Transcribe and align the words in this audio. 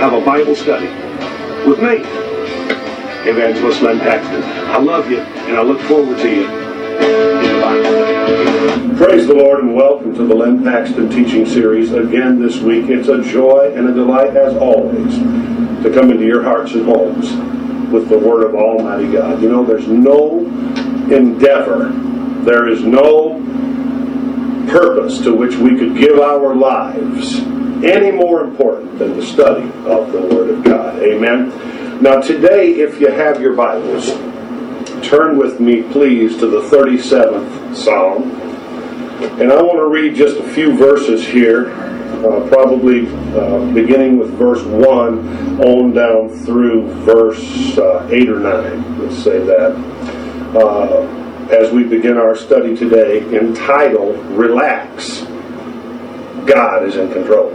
have 0.00 0.14
a 0.14 0.24
Bible 0.24 0.56
study 0.56 0.86
with 1.68 1.78
me, 1.82 1.96
Evangelist 3.28 3.82
Len 3.82 3.98
Paxton. 3.98 4.42
I 4.42 4.78
love 4.78 5.10
you, 5.10 5.18
and 5.18 5.58
I 5.58 5.60
look 5.60 5.78
forward 5.82 6.16
to 6.20 6.26
you 6.26 6.44
in 6.48 7.42
the 7.42 7.60
Bible. 7.60 8.96
Praise 8.96 9.26
the 9.26 9.34
Lord, 9.34 9.62
and 9.62 9.74
welcome 9.74 10.14
to 10.14 10.26
the 10.26 10.34
Len 10.34 10.64
Paxton 10.64 11.10
teaching 11.10 11.44
series 11.44 11.92
again 11.92 12.40
this 12.40 12.60
week. 12.60 12.88
It's 12.88 13.08
a 13.08 13.22
joy 13.22 13.74
and 13.76 13.90
a 13.90 13.92
delight, 13.92 14.34
as 14.38 14.56
always, 14.56 15.18
to 15.82 15.90
come 15.92 16.10
into 16.10 16.24
your 16.24 16.42
hearts 16.42 16.72
and 16.72 16.86
homes 16.86 17.32
with 17.92 18.08
the 18.08 18.18
Word 18.18 18.44
of 18.44 18.54
Almighty 18.54 19.12
God. 19.12 19.42
You 19.42 19.50
know, 19.50 19.66
there's 19.66 19.86
no 19.86 20.38
endeavor, 21.14 21.90
there 22.46 22.68
is 22.68 22.82
no 22.82 23.34
purpose 24.66 25.18
to 25.18 25.34
which 25.34 25.56
we 25.56 25.76
could 25.76 25.94
give 25.94 26.20
our 26.20 26.56
lives 26.56 27.59
any 27.84 28.10
more 28.10 28.42
important 28.42 28.98
than 28.98 29.16
the 29.16 29.24
study 29.24 29.66
of 29.86 30.12
the 30.12 30.20
Word 30.20 30.50
of 30.50 30.64
God. 30.64 31.02
Amen. 31.02 32.02
Now, 32.02 32.20
today, 32.20 32.74
if 32.74 33.00
you 33.00 33.10
have 33.10 33.40
your 33.40 33.54
Bibles, 33.54 34.10
turn 35.06 35.36
with 35.38 35.60
me, 35.60 35.82
please, 35.82 36.38
to 36.38 36.46
the 36.46 36.60
37th 36.62 37.74
Psalm. 37.74 38.30
And 39.40 39.52
I 39.52 39.60
want 39.60 39.78
to 39.78 39.86
read 39.86 40.14
just 40.14 40.38
a 40.38 40.48
few 40.50 40.76
verses 40.76 41.26
here, 41.26 41.70
uh, 42.24 42.48
probably 42.48 43.06
uh, 43.34 43.72
beginning 43.72 44.18
with 44.18 44.30
verse 44.30 44.62
1 44.62 45.60
on 45.60 45.92
down 45.92 46.28
through 46.30 46.88
verse 47.04 47.76
uh, 47.78 48.08
8 48.10 48.28
or 48.28 48.40
9. 48.40 48.98
Let's 48.98 49.22
say 49.22 49.38
that. 49.44 49.72
Uh, 50.56 51.20
as 51.50 51.72
we 51.72 51.82
begin 51.82 52.16
our 52.16 52.36
study 52.36 52.76
today 52.76 53.18
entitled 53.36 54.16
Relax, 54.26 55.22
God 56.46 56.84
is 56.84 56.96
in 56.96 57.12
control, 57.12 57.50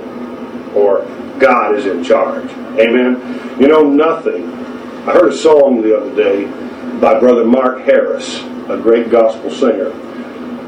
or 0.76 1.06
God 1.40 1.76
is 1.76 1.86
in 1.86 2.04
charge. 2.04 2.50
Amen. 2.80 3.59
You 3.59 3.68
know, 3.68 3.84
nothing. 3.84 4.54
I 5.08 5.14
heard 5.14 5.32
a 5.34 5.38
song 5.38 5.82
the 5.82 5.98
other 5.98 6.16
day 6.16 6.45
by 7.00 7.20
Brother 7.20 7.45
Mark 7.45 7.82
Harris, 7.82 8.44
a 8.70 8.80
great 8.82 9.09
gospel 9.09 9.50
singer. 9.50 9.92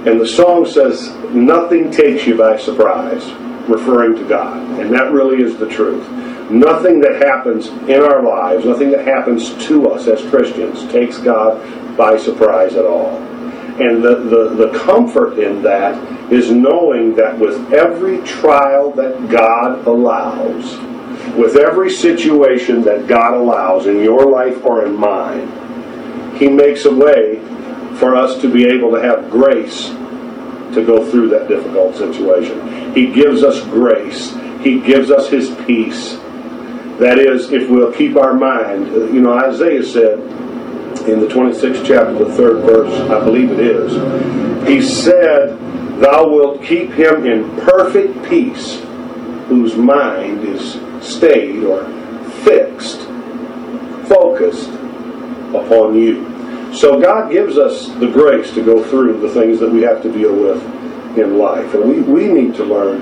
And 0.07 0.21
the 0.21 0.27
song 0.27 0.65
says, 0.65 1.09
Nothing 1.33 1.91
takes 1.91 2.25
you 2.25 2.37
by 2.37 2.57
surprise, 2.57 3.29
referring 3.67 4.15
to 4.15 4.27
God. 4.27 4.79
And 4.79 4.93
that 4.93 5.11
really 5.11 5.43
is 5.43 5.57
the 5.57 5.67
truth. 5.67 6.07
Nothing 6.49 7.01
that 7.01 7.21
happens 7.21 7.67
in 7.67 8.01
our 8.01 8.23
lives, 8.23 8.63
nothing 8.63 8.91
that 8.91 9.05
happens 9.05 9.53
to 9.67 9.89
us 9.89 10.07
as 10.07 10.21
Christians, 10.29 10.89
takes 10.91 11.17
God 11.17 11.97
by 11.97 12.17
surprise 12.17 12.75
at 12.75 12.85
all. 12.85 13.17
And 13.17 14.01
the, 14.01 14.15
the, 14.15 14.67
the 14.67 14.79
comfort 14.79 15.39
in 15.39 15.61
that 15.63 15.95
is 16.31 16.51
knowing 16.51 17.15
that 17.15 17.37
with 17.39 17.73
every 17.73 18.21
trial 18.23 18.91
that 18.91 19.29
God 19.29 19.87
allows, 19.87 20.77
with 21.35 21.55
every 21.55 21.89
situation 21.89 22.81
that 22.83 23.07
God 23.07 23.33
allows 23.33 23.87
in 23.87 24.03
your 24.03 24.25
life 24.25 24.63
or 24.65 24.85
in 24.85 24.95
mine, 24.95 26.35
He 26.37 26.49
makes 26.49 26.85
a 26.85 26.93
way 26.93 27.39
for 27.97 28.15
us 28.15 28.41
to 28.41 28.51
be 28.51 28.65
able 28.65 28.91
to 28.91 29.01
have 29.01 29.29
grace 29.31 29.87
to 30.73 30.83
go 30.85 31.09
through 31.09 31.29
that 31.29 31.47
difficult 31.47 31.95
situation. 31.95 32.93
He 32.93 33.11
gives 33.11 33.43
us 33.43 33.61
grace. 33.63 34.35
He 34.61 34.81
gives 34.81 35.09
us 35.11 35.29
His 35.29 35.55
peace. 35.65 36.15
That 36.99 37.19
is, 37.19 37.51
if 37.51 37.69
we'll 37.69 37.93
keep 37.93 38.17
our 38.17 38.33
mind. 38.33 38.87
You 38.87 39.21
know, 39.21 39.33
Isaiah 39.33 39.83
said, 39.83 40.19
in 41.07 41.21
the 41.21 41.27
26th 41.27 41.85
chapter, 41.85 42.13
the 42.13 42.33
third 42.33 42.63
verse, 42.65 42.93
I 43.09 43.23
believe 43.23 43.51
it 43.51 43.59
is, 43.59 44.67
he 44.67 44.81
said, 44.81 45.57
Thou 45.99 46.27
wilt 46.29 46.63
keep 46.63 46.91
him 46.91 47.25
in 47.25 47.49
perfect 47.61 48.23
peace, 48.29 48.79
whose 49.47 49.75
mind 49.75 50.43
is 50.43 50.79
stayed 51.01 51.63
or 51.63 51.85
fixed, 52.43 53.01
focused 54.07 54.69
upon 55.55 55.95
you. 55.95 56.73
So 56.73 57.01
God 57.01 57.31
gives 57.31 57.57
us 57.57 57.87
the 57.95 58.07
grace 58.07 58.53
to 58.53 58.63
go 58.63 58.83
through 58.83 59.21
the 59.21 59.29
things 59.29 59.59
that 59.59 59.71
we 59.71 59.81
have 59.81 60.03
to 60.03 60.11
deal 60.11 60.35
with 60.35 60.61
in 61.17 61.39
life. 61.39 61.73
And 61.73 61.89
we, 61.89 62.01
we 62.01 62.27
need 62.31 62.53
to 62.55 62.63
learn 62.63 63.01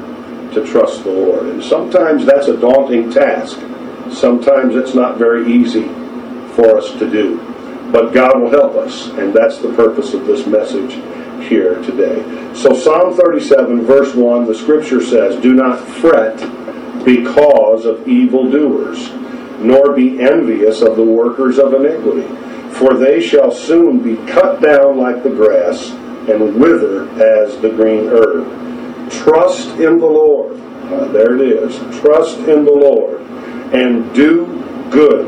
to 0.54 0.66
trust 0.66 1.04
the 1.04 1.12
Lord. 1.12 1.48
And 1.48 1.62
sometimes 1.62 2.26
that's 2.26 2.48
a 2.48 2.56
daunting 2.56 3.12
task. 3.12 3.60
Sometimes 4.10 4.76
it's 4.76 4.94
not 4.94 5.18
very 5.18 5.52
easy 5.52 5.90
for 6.54 6.78
us 6.78 6.92
to 7.00 7.10
do. 7.10 7.38
But 7.92 8.14
God 8.14 8.40
will 8.40 8.50
help 8.50 8.76
us, 8.76 9.10
and 9.10 9.34
that's 9.34 9.58
the 9.60 9.74
purpose 9.74 10.14
of 10.14 10.26
this 10.26 10.48
message 10.48 10.96
here 11.48 11.76
today. 11.84 12.22
So, 12.54 12.74
Psalm 12.74 13.16
37, 13.16 13.86
verse 13.86 14.14
1, 14.16 14.46
the 14.46 14.56
scripture 14.56 15.02
says, 15.02 15.42
Do 15.42 15.54
not 15.54 15.80
fret 15.80 16.38
because 17.06 17.86
of 17.86 18.08
evildoers, 18.08 19.12
nor 19.60 19.94
be 19.94 20.20
envious 20.22 20.82
of 20.82 20.96
the 20.96 21.04
workers 21.04 21.60
of 21.60 21.74
iniquity, 21.74 22.28
for 22.74 22.96
they 22.96 23.22
shall 23.22 23.52
soon 23.52 24.00
be 24.00 24.16
cut 24.32 24.62
down 24.62 24.98
like 24.98 25.24
the 25.24 25.30
grass 25.30 25.92
and 26.30 26.56
wither 26.56 27.10
as 27.22 27.60
the 27.62 27.70
green 27.70 28.08
herb. 28.08 29.12
Trust 29.12 29.70
in 29.80 30.00
the 30.00 30.06
Lord. 30.06 30.60
Uh, 30.86 31.06
there 31.10 31.36
it 31.36 31.42
is. 31.42 31.78
Trust 32.00 32.38
in 32.40 32.66
the 32.66 32.72
Lord 32.72 33.22
and 33.74 34.14
do 34.14 34.46
good 34.90 35.26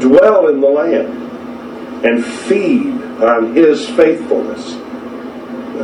dwell 0.00 0.48
in 0.48 0.60
the 0.60 0.68
land 0.68 2.04
and 2.04 2.24
feed 2.24 2.94
on 3.22 3.54
his 3.54 3.88
faithfulness. 3.90 4.74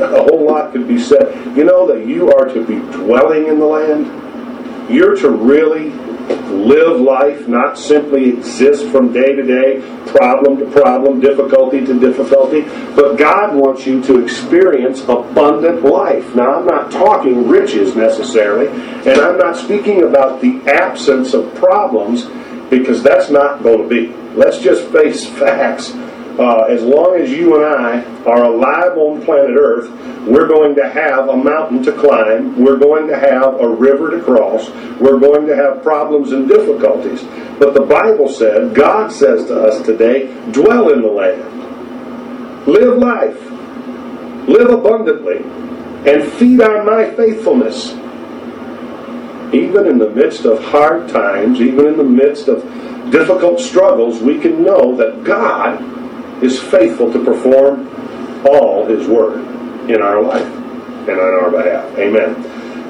A 0.01 0.23
whole 0.23 0.47
lot 0.47 0.73
could 0.73 0.89
be 0.89 0.99
said. 0.99 1.57
You 1.57 1.65
know 1.65 1.87
that 1.87 2.07
you 2.07 2.31
are 2.33 2.47
to 2.47 2.65
be 2.65 2.77
dwelling 2.97 3.47
in 3.47 3.59
the 3.59 3.67
land. 3.67 4.91
You're 4.91 5.17
to 5.17 5.31
really 5.31 5.91
live 6.31 7.01
life, 7.01 7.49
not 7.49 7.79
simply 7.79 8.31
exist 8.31 8.87
from 8.87 9.13
day 9.13 9.35
to 9.35 9.43
day, 9.43 9.81
problem 10.07 10.59
to 10.59 10.71
problem, 10.71 11.21
difficulty 11.21 11.85
to 11.85 11.99
difficulty, 11.99 12.63
but 12.95 13.17
God 13.17 13.55
wants 13.55 13.87
you 13.87 14.03
to 14.05 14.23
experience 14.23 15.03
abundant 15.03 15.83
life. 15.83 16.35
Now, 16.35 16.61
I'm 16.61 16.67
not 16.67 16.91
talking 16.91 17.49
riches 17.49 17.97
necessarily, 17.97 18.69
and 18.69 19.21
I'm 19.21 19.39
not 19.39 19.57
speaking 19.57 20.03
about 20.05 20.41
the 20.41 20.61
absence 20.67 21.35
of 21.35 21.55
problems 21.55 22.27
because 22.71 23.03
that's 23.03 23.31
not 23.31 23.63
going 23.63 23.83
to 23.83 23.89
be. 23.89 24.15
Let's 24.35 24.59
just 24.59 24.91
face 24.91 25.27
facts. 25.27 25.93
Uh, 26.39 26.63
as 26.63 26.83
long 26.83 27.17
as 27.17 27.31
you 27.31 27.57
and 27.57 27.65
I 27.65 28.03
are 28.25 28.45
alive 28.45 28.97
on 28.97 29.23
planet 29.23 29.55
Earth, 29.57 29.91
we're 30.27 30.49
going 30.49 30.75
to 30.77 30.89
have 30.89 31.29
a 31.29 31.37
mountain 31.37 31.83
to 31.83 31.93
climb. 31.93 32.63
We're 32.63 32.79
going 32.79 33.07
to 33.09 33.19
have 33.19 33.61
a 33.61 33.69
river 33.69 34.11
to 34.11 34.23
cross. 34.23 34.71
We're 34.99 35.19
going 35.19 35.47
to 35.47 35.55
have 35.55 35.83
problems 35.83 36.33
and 36.33 36.49
difficulties. 36.49 37.23
But 37.59 37.75
the 37.75 37.83
Bible 37.83 38.29
said, 38.29 38.75
God 38.75 39.13
says 39.13 39.47
to 39.47 39.65
us 39.65 39.85
today, 39.85 40.33
dwell 40.53 40.93
in 40.93 41.03
the 41.03 41.09
land. 41.09 42.67
Live 42.67 42.99
life. 42.99 43.41
Live 44.49 44.71
abundantly. 44.71 45.39
And 46.11 46.33
feed 46.33 46.61
on 46.63 46.87
my 46.87 47.11
faithfulness 47.15 47.95
even 49.53 49.87
in 49.87 49.99
the 49.99 50.09
midst 50.11 50.47
of 50.47 50.63
hard 50.65 51.09
times, 51.11 51.61
even 51.61 51.87
in 51.87 51.97
the 51.99 52.05
midst 52.05 52.49
of 52.49 52.63
difficult 53.11 53.61
struggles, 53.61 54.23
we 54.23 54.39
can 54.39 54.63
know 54.63 54.97
that 54.97 55.25
God 55.25 56.02
is 56.43 56.61
faithful 56.61 57.13
to 57.13 57.25
perform 57.25 57.89
all 58.47 58.87
His 58.87 59.07
word 59.07 59.41
in 59.91 60.03
our 60.03 60.23
life 60.23 60.47
and 61.09 61.19
on 61.19 61.35
our 61.35 61.51
behalf. 61.51 61.99
Amen. 61.99 62.35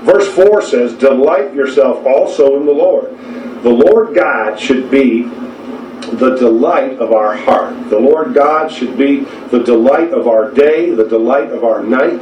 Verse 0.05 0.29
4 0.35 0.63
says, 0.63 0.95
Delight 0.95 1.55
yourself 1.55 2.05
also 2.07 2.59
in 2.59 2.67
the 2.67 2.73
Lord. 2.73 3.17
The 3.63 3.71
Lord 3.71 4.15
God 4.15 4.59
should 4.59 4.91
be 4.91 5.23
the 5.23 6.37
delight 6.37 6.99
of 6.99 7.13
our 7.13 7.37
heart. 7.37 7.89
The 7.89 7.99
Lord 7.99 8.35
God 8.35 8.71
should 8.71 8.99
be 8.99 9.21
the 9.51 9.63
delight 9.63 10.13
of 10.13 10.27
our 10.27 10.51
day, 10.51 10.91
the 10.91 11.07
delight 11.07 11.51
of 11.51 11.65
our 11.65 11.83
night, 11.83 12.21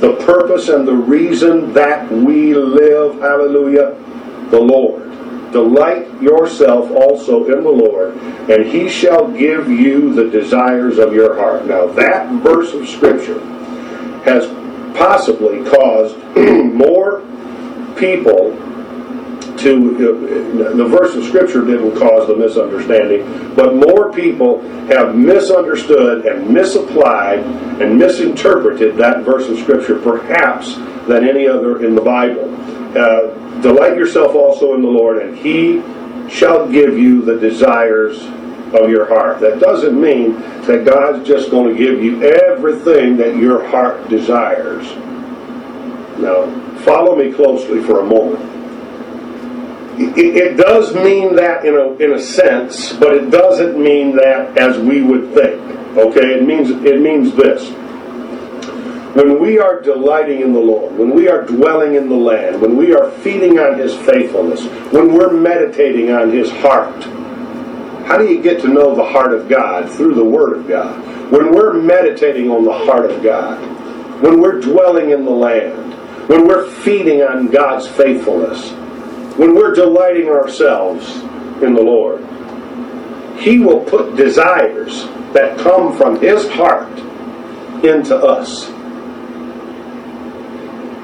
the 0.00 0.16
purpose 0.24 0.68
and 0.68 0.86
the 0.86 0.94
reason 0.94 1.72
that 1.74 2.10
we 2.10 2.54
live. 2.54 3.20
Hallelujah. 3.20 3.96
The 4.50 4.60
Lord. 4.60 4.99
Delight 5.52 6.22
yourself 6.22 6.90
also 6.90 7.44
in 7.46 7.64
the 7.64 7.70
Lord, 7.70 8.16
and 8.16 8.64
he 8.64 8.88
shall 8.88 9.28
give 9.28 9.68
you 9.68 10.14
the 10.14 10.30
desires 10.30 10.98
of 10.98 11.12
your 11.12 11.36
heart. 11.36 11.66
Now, 11.66 11.86
that 11.86 12.30
verse 12.42 12.72
of 12.72 12.88
Scripture 12.88 13.40
has 14.24 14.46
possibly 14.96 15.64
caused 15.64 16.16
more 16.74 17.20
people 17.96 18.56
to 19.60 20.74
the 20.74 20.84
verse 20.86 21.14
of 21.14 21.24
scripture 21.24 21.64
didn't 21.64 21.94
cause 21.96 22.26
the 22.26 22.36
misunderstanding, 22.36 23.54
but 23.54 23.74
more 23.74 24.10
people 24.10 24.62
have 24.86 25.14
misunderstood 25.14 26.24
and 26.24 26.48
misapplied 26.48 27.40
and 27.80 27.98
misinterpreted 27.98 28.96
that 28.96 29.22
verse 29.22 29.48
of 29.48 29.58
scripture 29.58 29.98
perhaps 29.98 30.76
than 31.06 31.28
any 31.28 31.46
other 31.46 31.84
in 31.84 31.94
the 31.94 32.00
Bible. 32.00 32.54
Uh, 32.96 33.36
Delight 33.62 33.96
yourself 33.96 34.34
also 34.34 34.74
in 34.74 34.82
the 34.82 34.88
Lord, 34.88 35.22
and 35.22 35.36
He 35.36 35.82
shall 36.30 36.68
give 36.68 36.98
you 36.98 37.22
the 37.22 37.38
desires 37.38 38.22
of 38.74 38.88
your 38.88 39.06
heart. 39.06 39.40
That 39.40 39.58
doesn't 39.58 40.00
mean 40.00 40.34
that 40.62 40.84
God's 40.84 41.26
just 41.26 41.50
going 41.50 41.74
to 41.74 41.78
give 41.78 42.02
you 42.02 42.22
everything 42.22 43.16
that 43.16 43.36
your 43.36 43.66
heart 43.68 44.08
desires. 44.08 44.86
Now, 46.18 46.46
follow 46.80 47.16
me 47.16 47.32
closely 47.32 47.82
for 47.82 48.00
a 48.00 48.04
moment. 48.04 48.48
It, 49.98 50.36
it 50.36 50.56
does 50.56 50.94
mean 50.94 51.34
that 51.36 51.64
in 51.64 51.74
a, 51.74 51.92
in 51.94 52.12
a 52.12 52.20
sense, 52.20 52.92
but 52.94 53.14
it 53.14 53.30
doesn't 53.30 53.78
mean 53.82 54.16
that 54.16 54.56
as 54.56 54.78
we 54.78 55.02
would 55.02 55.34
think. 55.34 55.60
Okay, 55.96 56.34
it 56.38 56.46
means 56.46 56.70
it 56.70 57.00
means 57.00 57.34
this. 57.34 57.68
When 59.14 59.40
we 59.40 59.58
are 59.58 59.80
delighting 59.80 60.40
in 60.40 60.52
the 60.52 60.60
Lord, 60.60 60.96
when 60.96 61.14
we 61.14 61.28
are 61.28 61.42
dwelling 61.42 61.96
in 61.96 62.08
the 62.08 62.14
land, 62.14 62.60
when 62.60 62.76
we 62.76 62.94
are 62.94 63.10
feeding 63.10 63.58
on 63.58 63.76
His 63.76 63.94
faithfulness, 63.96 64.64
when 64.92 65.12
we're 65.12 65.32
meditating 65.32 66.12
on 66.12 66.30
His 66.30 66.48
heart, 66.48 67.02
how 68.06 68.18
do 68.18 68.26
you 68.26 68.40
get 68.40 68.60
to 68.62 68.68
know 68.68 68.94
the 68.94 69.04
heart 69.04 69.32
of 69.32 69.48
God? 69.48 69.90
Through 69.90 70.14
the 70.14 70.24
Word 70.24 70.58
of 70.58 70.68
God. 70.68 71.00
When 71.32 71.52
we're 71.52 71.72
meditating 71.72 72.50
on 72.50 72.64
the 72.64 72.72
heart 72.72 73.10
of 73.10 73.20
God, 73.22 73.60
when 74.22 74.40
we're 74.40 74.60
dwelling 74.60 75.10
in 75.10 75.24
the 75.24 75.30
land, 75.30 75.94
when 76.28 76.46
we're 76.46 76.70
feeding 76.70 77.22
on 77.22 77.48
God's 77.48 77.88
faithfulness, 77.88 78.70
when 79.36 79.54
we're 79.54 79.74
delighting 79.74 80.28
ourselves 80.28 81.16
in 81.62 81.74
the 81.74 81.82
Lord, 81.82 82.24
He 83.40 83.58
will 83.58 83.80
put 83.80 84.14
desires 84.14 85.04
that 85.32 85.58
come 85.58 85.96
from 85.96 86.20
His 86.20 86.48
heart 86.50 86.96
into 87.84 88.16
us. 88.16 88.70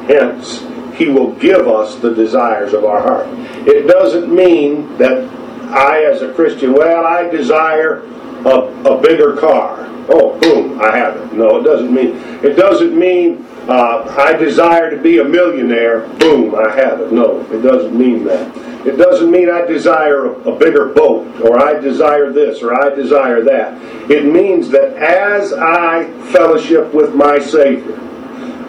Hence, 0.07 0.65
He 0.97 1.09
will 1.09 1.33
give 1.35 1.69
us 1.69 1.97
the 1.97 2.15
desires 2.15 2.73
of 2.73 2.85
our 2.85 3.01
heart. 3.01 3.27
It 3.67 3.87
doesn't 3.87 4.35
mean 4.35 4.97
that 4.99 5.29
I, 5.71 6.05
as 6.05 6.23
a 6.23 6.33
Christian, 6.33 6.73
well, 6.73 7.05
I 7.05 7.29
desire 7.29 8.03
a, 8.45 8.61
a 8.89 9.01
bigger 9.01 9.37
car. 9.37 9.87
Oh, 10.09 10.39
boom, 10.39 10.81
I 10.81 10.97
have 10.97 11.17
it. 11.17 11.33
No, 11.33 11.59
it 11.59 11.65
doesn't 11.65 11.93
mean. 11.93 12.17
It 12.45 12.55
doesn't 12.55 12.97
mean 12.97 13.45
uh, 13.69 14.15
I 14.17 14.35
desire 14.35 14.91
to 14.91 15.03
be 15.03 15.19
a 15.19 15.25
millionaire. 15.25 16.07
Boom, 16.19 16.55
I 16.55 16.71
have 16.77 17.01
it. 17.01 17.13
No, 17.13 17.41
it 17.51 17.63
doesn't 17.63 17.99
mean 17.99 18.25
that. 18.25 18.57
It 18.87 18.97
doesn't 18.97 19.29
mean 19.33 19.51
I 19.51 19.67
desire 19.67 20.27
a, 20.27 20.53
a 20.53 20.57
bigger 20.57 20.87
boat, 20.87 21.41
or 21.41 21.61
I 21.61 21.81
desire 21.81 22.31
this, 22.31 22.63
or 22.63 22.81
I 22.81 22.95
desire 22.95 23.43
that. 23.43 23.83
It 24.09 24.33
means 24.33 24.69
that 24.69 24.93
as 24.93 25.53
I 25.53 26.09
fellowship 26.31 26.95
with 26.95 27.13
my 27.17 27.41
Savior, 27.41 27.99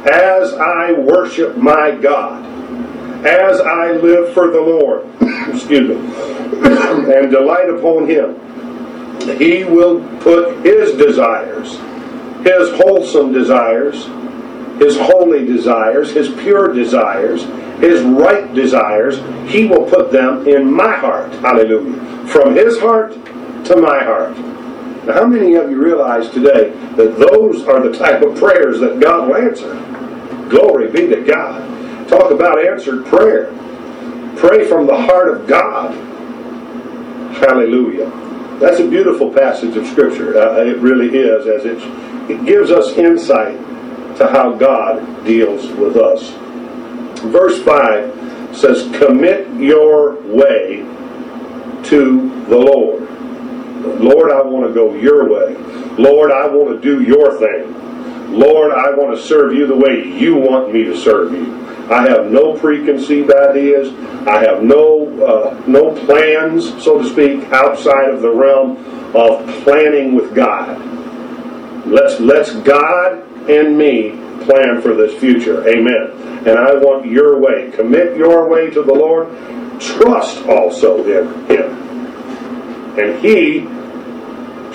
as 0.10 0.54
I 0.54 0.94
worship 0.94 1.58
my 1.58 1.92
God, 1.92 2.46
as 3.26 3.60
I 3.60 3.92
live 3.94 4.34
for 4.34 4.50
the 4.50 4.62
Lord, 4.62 5.06
excuse 5.50 5.90
me, 5.90 5.96
and 7.14 7.32
delight 7.32 7.70
upon 7.70 8.10
Him, 8.10 8.36
He 9.38 9.64
will 9.64 10.02
put 10.20 10.66
His 10.66 10.94
desires, 10.98 11.78
His 12.46 12.70
wholesome 12.80 13.34
desires, 13.34 14.06
His 14.80 14.98
holy 14.98 15.46
desires, 15.46 16.12
His 16.12 16.30
pure 16.30 16.74
desires, 16.74 17.44
His 17.80 18.02
right 18.04 18.54
desires, 18.54 19.20
He 19.52 19.66
will 19.66 19.86
put 19.90 20.12
them 20.12 20.48
in 20.48 20.72
my 20.72 20.96
heart. 20.96 21.32
Hallelujah. 21.34 22.28
From 22.28 22.56
His 22.56 22.80
heart 22.80 23.14
to 23.66 23.78
my 23.78 24.04
heart. 24.04 24.36
Now, 25.08 25.14
how 25.14 25.26
many 25.26 25.56
of 25.56 25.72
you 25.72 25.82
realize 25.82 26.30
today 26.30 26.72
that 26.98 27.18
those 27.18 27.66
are 27.66 27.82
the 27.82 27.98
type 27.98 28.22
of 28.22 28.38
prayers 28.38 28.82
that 28.82 29.00
God 29.00 29.30
will 29.30 29.38
answer? 29.38 29.74
Glory 30.50 30.92
be 30.92 31.08
to 31.08 31.22
God. 31.22 32.10
Talk 32.10 32.30
about 32.30 32.60
answered 32.60 33.06
prayer. 33.06 33.46
Pray 34.36 34.68
from 34.68 34.86
the 34.86 34.98
heart 34.98 35.30
of 35.30 35.48
God. 35.48 35.96
Hallelujah. 37.38 38.10
That's 38.60 38.82
a 38.82 38.90
beautiful 38.90 39.34
passage 39.34 39.78
of 39.78 39.88
Scripture. 39.88 40.38
Uh, 40.38 40.66
it 40.66 40.78
really 40.80 41.18
is, 41.18 41.48
as 41.48 41.64
it, 41.64 41.78
it 42.30 42.46
gives 42.46 42.70
us 42.70 42.98
insight 42.98 43.56
to 44.18 44.28
how 44.28 44.52
God 44.56 45.24
deals 45.24 45.68
with 45.72 45.96
us. 45.96 46.32
Verse 47.22 47.64
5 47.64 48.58
says, 48.58 48.90
Commit 48.98 49.48
your 49.54 50.22
way 50.24 50.80
to 51.86 52.46
the 52.50 52.58
Lord. 52.58 53.07
Lord, 53.82 54.32
I 54.32 54.42
want 54.42 54.68
to 54.68 54.74
go 54.74 54.94
your 54.96 55.28
way. 55.30 55.56
Lord, 55.98 56.32
I 56.32 56.48
want 56.48 56.70
to 56.70 56.82
do 56.82 57.04
your 57.04 57.38
thing. 57.40 57.74
Lord, 58.32 58.72
I 58.72 58.92
want 58.92 59.18
to 59.18 59.24
serve 59.24 59.54
you 59.54 59.68
the 59.68 59.76
way 59.76 60.06
you 60.06 60.36
want 60.36 60.74
me 60.74 60.84
to 60.84 60.96
serve 60.96 61.32
you. 61.32 61.68
I 61.90 62.10
have 62.10 62.30
no 62.30 62.58
preconceived 62.58 63.34
ideas. 63.34 63.94
I 64.28 64.44
have 64.44 64.62
no 64.62 65.08
uh, 65.24 65.64
no 65.68 65.96
plans, 66.06 66.84
so 66.84 67.02
to 67.02 67.10
speak, 67.10 67.46
outside 67.52 68.10
of 68.10 68.22
the 68.22 68.30
realm 68.30 68.78
of 69.16 69.48
planning 69.64 70.14
with 70.14 70.36
God. 70.36 70.82
Let's 71.88 72.20
let's 72.20 72.52
God 72.58 73.24
and 73.50 73.78
me 73.78 74.12
plan 74.44 74.82
for 74.82 74.94
this 74.94 75.18
future. 75.20 75.68
Amen. 75.68 76.12
And 76.46 76.60
I 76.60 76.76
want 76.76 77.06
your 77.06 77.40
way. 77.40 77.72
Commit 77.72 78.18
your 78.18 78.50
way 78.50 78.70
to 78.70 78.84
the 78.84 78.94
Lord. 78.94 79.30
Trust 79.80 80.46
also 80.48 81.06
in 81.06 81.46
Him, 81.46 81.87
and 82.98 83.20
He 83.24 83.62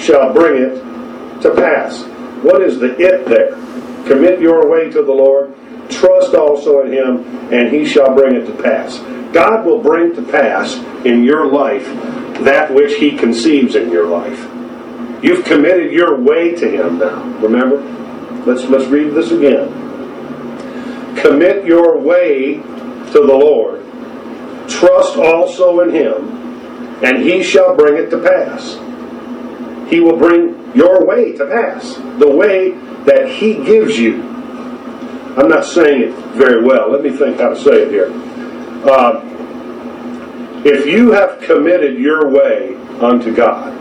shall 0.02 0.32
bring 0.32 0.62
it 0.62 1.42
to 1.42 1.54
pass. 1.54 2.04
What 2.42 2.62
is 2.62 2.78
the 2.78 2.96
it 2.98 3.26
there? 3.26 3.54
Commit 4.06 4.40
your 4.40 4.68
way 4.68 4.90
to 4.90 5.02
the 5.02 5.12
Lord. 5.12 5.54
Trust 5.90 6.34
also 6.34 6.82
in 6.82 6.92
Him, 6.92 7.52
and 7.52 7.72
He 7.72 7.84
shall 7.84 8.14
bring 8.14 8.34
it 8.34 8.46
to 8.46 8.62
pass. 8.62 8.98
God 9.32 9.64
will 9.64 9.80
bring 9.82 10.14
to 10.14 10.22
pass 10.22 10.74
in 11.04 11.22
your 11.22 11.46
life 11.46 11.84
that 12.44 12.72
which 12.72 12.94
He 12.94 13.16
conceives 13.16 13.74
in 13.74 13.90
your 13.90 14.06
life. 14.06 14.40
You've 15.22 15.44
committed 15.44 15.92
your 15.92 16.18
way 16.18 16.54
to 16.56 16.68
Him 16.68 16.98
now. 16.98 17.22
Remember? 17.38 17.80
Let's 18.44 18.64
let's 18.64 18.86
read 18.86 19.14
this 19.14 19.30
again. 19.30 19.68
Commit 21.16 21.64
your 21.64 21.98
way 21.98 22.54
to 22.54 23.12
the 23.12 23.34
Lord. 23.34 23.80
Trust 24.68 25.16
also 25.16 25.80
in 25.80 25.90
Him, 25.90 26.41
and 27.02 27.22
He 27.22 27.42
shall 27.42 27.76
bring 27.76 27.96
it 27.96 28.10
to 28.10 28.18
pass. 28.18 28.78
He 29.90 30.00
will 30.00 30.16
bring 30.16 30.72
your 30.74 31.04
way 31.04 31.32
to 31.36 31.46
pass. 31.46 31.96
The 32.18 32.30
way 32.30 32.70
that 33.04 33.28
He 33.28 33.54
gives 33.64 33.98
you. 33.98 34.22
I'm 35.36 35.48
not 35.48 35.64
saying 35.64 36.02
it 36.02 36.14
very 36.34 36.62
well. 36.62 36.90
Let 36.90 37.02
me 37.02 37.10
think 37.10 37.40
how 37.40 37.50
to 37.50 37.56
say 37.56 37.82
it 37.82 37.90
here. 37.90 38.10
Uh, 38.84 39.20
if 40.64 40.86
you 40.86 41.12
have 41.12 41.40
committed 41.40 41.98
your 41.98 42.28
way 42.28 42.74
unto 43.00 43.34
God, 43.34 43.78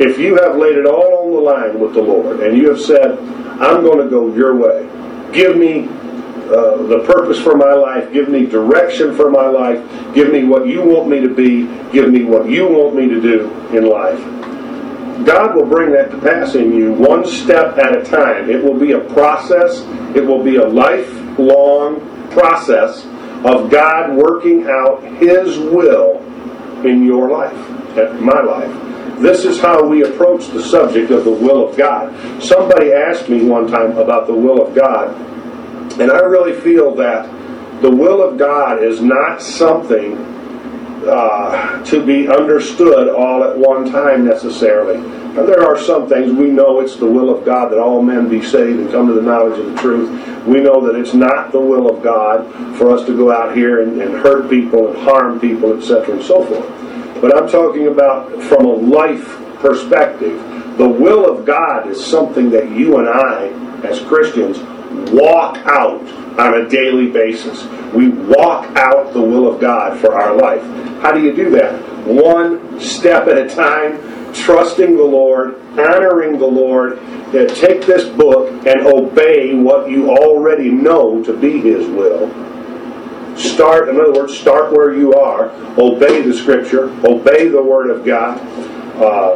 if 0.00 0.18
you 0.18 0.36
have 0.36 0.56
laid 0.56 0.76
it 0.76 0.86
all 0.86 1.24
on 1.24 1.32
the 1.32 1.40
line 1.40 1.78
with 1.78 1.94
the 1.94 2.02
Lord, 2.02 2.40
and 2.40 2.56
you 2.56 2.68
have 2.68 2.80
said, 2.80 3.18
I'm 3.60 3.82
going 3.84 3.98
to 3.98 4.08
go 4.08 4.34
your 4.34 4.56
way, 4.56 4.88
give 5.32 5.56
me 5.56 5.88
uh, 6.44 6.82
the 6.84 7.00
purpose 7.06 7.40
for 7.40 7.56
my 7.56 7.72
life, 7.72 8.12
give 8.12 8.28
me 8.28 8.46
direction 8.46 9.14
for 9.16 9.30
my 9.30 9.46
life, 9.46 9.78
give 10.14 10.30
me 10.30 10.44
what 10.44 10.66
you 10.66 10.82
want 10.82 11.08
me 11.08 11.20
to 11.20 11.28
be, 11.28 11.66
give 11.92 12.10
me 12.10 12.24
what 12.24 12.48
you 12.48 12.66
want 12.68 12.94
me 12.94 13.08
to 13.08 13.20
do 13.20 13.50
in 13.76 13.88
life. 13.88 14.18
God 15.24 15.54
will 15.54 15.66
bring 15.66 15.92
that 15.92 16.10
to 16.10 16.18
pass 16.18 16.54
in 16.54 16.72
you 16.72 16.92
one 16.92 17.26
step 17.26 17.78
at 17.78 17.96
a 17.96 18.04
time. 18.04 18.50
It 18.50 18.62
will 18.62 18.78
be 18.78 18.92
a 18.92 19.00
process, 19.00 19.80
it 20.16 20.26
will 20.26 20.42
be 20.42 20.56
a 20.56 20.66
lifelong 20.66 22.00
process 22.30 23.06
of 23.44 23.70
God 23.70 24.16
working 24.16 24.66
out 24.66 25.02
His 25.20 25.58
will 25.58 26.20
in 26.84 27.04
your 27.04 27.30
life, 27.30 27.96
in 27.96 28.24
my 28.24 28.40
life. 28.40 29.20
This 29.20 29.44
is 29.44 29.60
how 29.60 29.86
we 29.86 30.02
approach 30.02 30.48
the 30.48 30.62
subject 30.62 31.10
of 31.10 31.24
the 31.24 31.30
will 31.30 31.68
of 31.68 31.76
God. 31.76 32.12
Somebody 32.42 32.92
asked 32.92 33.28
me 33.28 33.44
one 33.44 33.68
time 33.68 33.96
about 33.96 34.26
the 34.26 34.34
will 34.34 34.66
of 34.66 34.74
God, 34.74 35.14
and 36.00 36.10
I 36.10 36.20
really 36.20 36.58
feel 36.60 36.94
that 36.96 37.30
the 37.82 37.90
will 37.90 38.22
of 38.22 38.38
God 38.38 38.82
is 38.82 39.00
not 39.00 39.42
something 39.42 40.16
uh, 41.06 41.84
to 41.84 42.04
be 42.04 42.28
understood 42.28 43.08
all 43.08 43.44
at 43.44 43.56
one 43.56 43.90
time 43.90 44.24
necessarily. 44.24 44.96
And 44.96 45.48
there 45.48 45.64
are 45.64 45.78
some 45.78 46.08
things 46.08 46.32
we 46.32 46.50
know 46.50 46.80
it's 46.80 46.96
the 46.96 47.06
will 47.06 47.36
of 47.36 47.44
God 47.44 47.70
that 47.70 47.78
all 47.78 48.00
men 48.00 48.28
be 48.28 48.42
saved 48.42 48.80
and 48.80 48.90
come 48.90 49.08
to 49.08 49.14
the 49.14 49.22
knowledge 49.22 49.58
of 49.58 49.66
the 49.66 49.80
truth. 49.80 50.08
We 50.46 50.60
know 50.60 50.80
that 50.86 50.98
it's 50.98 51.14
not 51.14 51.52
the 51.52 51.60
will 51.60 51.90
of 51.90 52.02
God 52.02 52.46
for 52.76 52.90
us 52.90 53.04
to 53.06 53.16
go 53.16 53.32
out 53.32 53.56
here 53.56 53.82
and, 53.82 54.00
and 54.00 54.14
hurt 54.14 54.48
people 54.48 54.88
and 54.88 54.98
harm 54.98 55.40
people, 55.40 55.76
etc., 55.76 56.14
and 56.14 56.24
so 56.24 56.44
forth. 56.44 57.20
But 57.20 57.36
I'm 57.36 57.48
talking 57.48 57.88
about 57.88 58.30
from 58.42 58.64
a 58.66 58.72
life 58.72 59.26
perspective. 59.56 60.38
The 60.78 60.88
will 60.88 61.30
of 61.30 61.44
God 61.44 61.88
is 61.88 62.04
something 62.04 62.50
that 62.50 62.70
you 62.70 62.98
and 62.98 63.08
I, 63.08 63.46
as 63.86 64.00
Christians, 64.00 64.58
walk 65.12 65.56
out 65.66 66.00
on 66.38 66.54
a 66.54 66.68
daily 66.68 67.10
basis. 67.10 67.64
We 67.92 68.08
walk 68.08 68.64
out 68.76 69.12
the 69.12 69.20
will 69.20 69.52
of 69.52 69.60
God 69.60 69.98
for 70.00 70.14
our 70.14 70.34
life. 70.34 70.62
How 71.00 71.12
do 71.12 71.22
you 71.22 71.34
do 71.34 71.50
that? 71.50 71.80
One 72.06 72.80
step 72.80 73.28
at 73.28 73.38
a 73.38 73.48
time, 73.48 73.98
trusting 74.34 74.96
the 74.96 75.04
Lord, 75.04 75.60
honoring 75.78 76.38
the 76.38 76.46
Lord. 76.46 76.98
Take 77.32 77.84
this 77.86 78.08
book 78.08 78.50
and 78.66 78.86
obey 78.86 79.54
what 79.54 79.90
you 79.90 80.10
already 80.10 80.70
know 80.70 81.22
to 81.24 81.32
be 81.36 81.60
His 81.60 81.86
will. 81.88 82.28
Start, 83.36 83.88
in 83.88 84.00
other 84.00 84.12
words, 84.12 84.38
start 84.38 84.72
where 84.72 84.94
you 84.94 85.14
are. 85.14 85.50
Obey 85.78 86.22
the 86.22 86.32
Scripture. 86.32 86.84
Obey 87.04 87.48
the 87.48 87.62
Word 87.62 87.90
of 87.90 88.04
God. 88.04 88.38
Uh, 88.96 89.32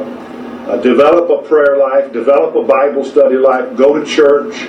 uh, 0.68 0.76
develop 0.76 1.30
a 1.30 1.48
prayer 1.48 1.78
life. 1.78 2.12
Develop 2.12 2.54
a 2.54 2.62
Bible 2.62 3.04
study 3.04 3.36
life. 3.36 3.76
Go 3.76 3.98
to 3.98 4.06
church. 4.06 4.68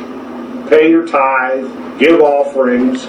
Pay 0.69 0.89
your 0.91 1.07
tithe 1.07 1.65
give 1.99 2.21
offerings, 2.21 3.05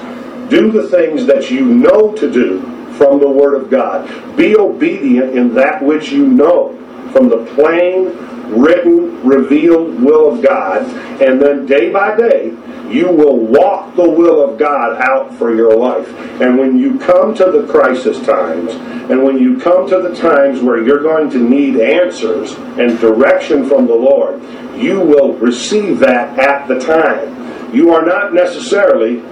do 0.50 0.70
the 0.70 0.88
things 0.88 1.24
that 1.26 1.50
you 1.50 1.64
know 1.64 2.12
to 2.16 2.30
do 2.30 2.60
from 2.94 3.20
the 3.20 3.28
Word 3.28 3.54
of 3.54 3.70
God. 3.70 4.36
Be 4.36 4.56
obedient 4.56 5.36
in 5.36 5.54
that 5.54 5.82
which 5.82 6.10
you 6.10 6.26
know 6.26 6.76
from 7.12 7.28
the 7.28 7.44
plain, 7.54 8.06
written, 8.50 9.24
revealed 9.24 10.02
will 10.02 10.34
of 10.34 10.42
God, 10.42 10.82
and 11.22 11.40
then 11.40 11.66
day 11.66 11.90
by 11.90 12.16
day, 12.16 12.48
you 12.88 13.06
will 13.06 13.38
walk 13.38 13.94
the 13.94 14.08
will 14.08 14.42
of 14.42 14.58
God 14.58 15.00
out 15.00 15.32
for 15.36 15.54
your 15.54 15.76
life. 15.76 16.08
And 16.40 16.58
when 16.58 16.76
you 16.76 16.98
come 16.98 17.34
to 17.36 17.44
the 17.44 17.66
crisis 17.68 18.20
times, 18.26 18.72
and 19.10 19.22
when 19.22 19.38
you 19.38 19.58
come 19.60 19.88
to 19.88 20.02
the 20.02 20.14
times 20.14 20.60
where 20.60 20.82
you're 20.82 21.02
going 21.02 21.30
to 21.30 21.38
need 21.38 21.78
answers 21.78 22.52
and 22.78 22.98
direction 22.98 23.68
from 23.68 23.86
the 23.86 23.94
Lord, 23.94 24.42
you 24.76 25.00
will 25.00 25.34
receive 25.34 26.00
that 26.00 26.36
at 26.38 26.66
the 26.66 26.80
time. 26.80 27.39
You 27.72 27.94
are 27.94 28.04
not 28.04 28.34
necessarily 28.34 29.22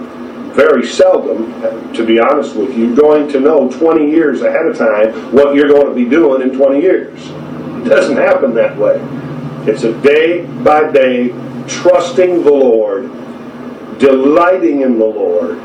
very 0.53 0.85
seldom, 0.85 1.93
to 1.93 2.05
be 2.05 2.19
honest 2.19 2.55
with 2.55 2.75
you, 2.77 2.95
going 2.95 3.27
to 3.29 3.39
know 3.39 3.69
20 3.69 4.09
years 4.09 4.41
ahead 4.41 4.65
of 4.65 4.77
time 4.77 5.13
what 5.31 5.55
you're 5.55 5.67
going 5.67 5.87
to 5.87 5.93
be 5.93 6.09
doing 6.09 6.41
in 6.41 6.57
20 6.57 6.81
years. 6.81 7.19
It 7.85 7.89
doesn't 7.89 8.17
happen 8.17 8.53
that 8.55 8.77
way. 8.77 8.99
It's 9.69 9.83
a 9.83 9.93
day 10.01 10.45
by 10.63 10.91
day 10.91 11.29
trusting 11.67 12.43
the 12.43 12.51
Lord, 12.51 13.11
delighting 13.99 14.81
in 14.81 14.97
the 14.97 15.05
Lord, 15.05 15.59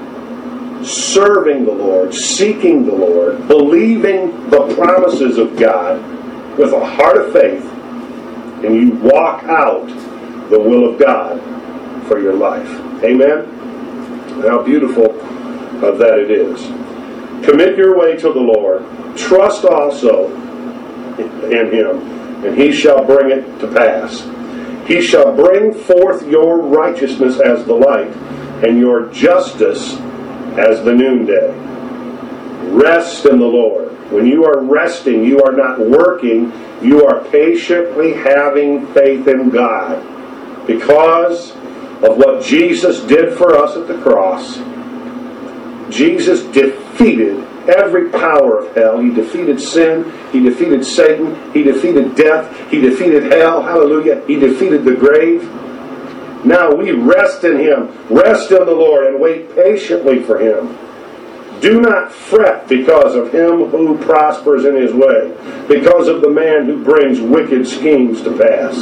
serving 0.85 1.65
the 1.65 1.73
Lord, 1.73 2.13
seeking 2.13 2.87
the 2.87 2.95
Lord, 2.95 3.49
believing 3.49 4.51
the 4.51 4.75
promises 4.75 5.39
of 5.39 5.57
God 5.57 6.03
with 6.59 6.73
a 6.73 6.85
heart 6.85 7.17
of 7.17 7.33
faith, 7.33 7.65
and 8.65 8.75
you 8.75 8.93
walk 8.97 9.45
out 9.45 9.87
the 10.51 10.59
will 10.59 10.93
of 10.93 10.99
God 10.99 11.54
for 12.07 12.21
your 12.21 12.35
life. 12.35 12.69
Amen? 13.03 13.47
How 14.43 14.63
beautiful 14.63 15.21
of 15.85 15.99
that 15.99 16.19
it 16.19 16.31
is. 16.31 16.61
Commit 17.45 17.77
your 17.77 17.99
way 17.99 18.17
to 18.17 18.33
the 18.33 18.41
Lord. 18.41 18.85
Trust 19.17 19.65
also 19.65 20.35
in 21.19 21.71
Him, 21.71 22.45
and 22.45 22.57
He 22.57 22.73
shall 22.73 23.05
bring 23.05 23.31
it 23.31 23.61
to 23.61 23.69
pass. 23.69 24.29
He 24.87 25.01
shall 25.01 25.35
bring 25.35 25.73
forth 25.73 26.27
your 26.27 26.61
righteousness 26.61 27.41
as 27.41 27.65
the 27.65 27.75
light, 27.75 28.15
and 28.65 28.79
your 28.79 29.07
justice 29.09 29.95
as 30.57 30.85
the 30.85 30.93
noonday. 30.95 31.53
Rest 32.71 33.27
in 33.27 33.39
the 33.39 33.47
Lord. 33.47 33.93
When 34.11 34.27
you 34.27 34.45
are 34.45 34.61
resting, 34.61 35.25
you 35.25 35.43
are 35.43 35.53
not 35.53 35.79
working, 35.79 36.53
you 36.83 37.05
are 37.07 37.25
patiently 37.25 38.13
having 38.13 38.87
faith 38.89 39.27
in 39.27 39.51
God. 39.51 40.03
Because 40.67 41.54
of 42.05 42.19
what 42.19 42.43
Jesus 42.43 43.01
did 43.01 43.37
for 43.37 43.57
us 43.57 43.77
at 43.77 43.89
the 43.89 44.01
cross, 44.03 44.59
Jesus 45.93 46.43
defeated 46.53 47.39
every 47.69 48.11
power 48.11 48.59
of 48.59 48.75
hell. 48.75 49.01
He 49.01 49.11
defeated 49.11 49.61
sin. 49.61 50.13
He 50.33 50.41
defeated 50.41 50.85
Satan. 50.85 51.53
He 51.53 51.63
defeated 51.63 52.15
death. 52.15 52.71
He 52.71 52.81
defeated 52.81 53.33
hell. 53.33 53.63
Hallelujah. 53.63 54.25
He 54.27 54.37
defeated 54.37 54.85
the 54.85 54.95
grave. 54.95 55.43
Now 56.45 56.75
we 56.75 56.93
rest 56.93 57.45
in 57.45 57.59
Him. 57.59 57.89
Rest 58.11 58.51
in 58.51 58.67
the 58.67 58.75
Lord 58.75 59.07
and 59.07 59.21
wait 59.21 59.55
patiently 59.55 60.23
for 60.23 60.39
Him. 60.39 60.79
Do 61.61 61.81
not 61.81 62.13
fret 62.13 62.69
because 62.69 63.15
of 63.15 63.33
him 63.33 63.71
who 63.71 63.97
prospers 63.97 64.67
in 64.67 64.75
his 64.75 64.93
way, 64.93 65.35
because 65.67 66.09
of 66.09 66.21
the 66.21 66.29
man 66.29 66.67
who 66.67 66.85
brings 66.85 67.23
wicked 67.23 67.67
schemes 67.67 68.21
to 68.23 68.37
pass. 68.37 68.77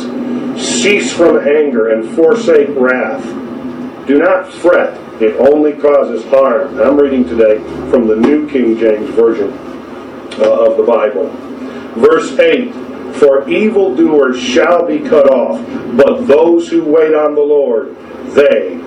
Cease 0.59 1.13
from 1.13 1.39
anger 1.39 1.91
and 1.91 2.15
forsake 2.15 2.69
wrath. 2.71 3.25
Do 4.07 4.19
not 4.19 4.53
fret, 4.53 4.99
it 5.23 5.37
only 5.37 5.73
causes 5.75 6.25
harm. 6.25 6.81
I'm 6.81 6.99
reading 6.99 7.25
today 7.25 7.59
from 7.91 8.07
the 8.07 8.17
New 8.17 8.49
King 8.49 8.77
James 8.77 9.09
Version 9.11 9.53
uh, 10.39 10.67
of 10.67 10.77
the 10.77 10.83
Bible. 10.83 11.29
Verse 11.97 12.39
8 12.39 12.73
For 13.15 13.49
evildoers 13.49 14.41
shall 14.41 14.87
be 14.87 14.99
cut 14.99 15.31
off, 15.31 15.65
but 15.97 16.27
those 16.27 16.69
who 16.69 16.85
wait 16.85 17.15
on 17.15 17.35
the 17.35 17.41
Lord, 17.41 17.97
they 18.35 18.81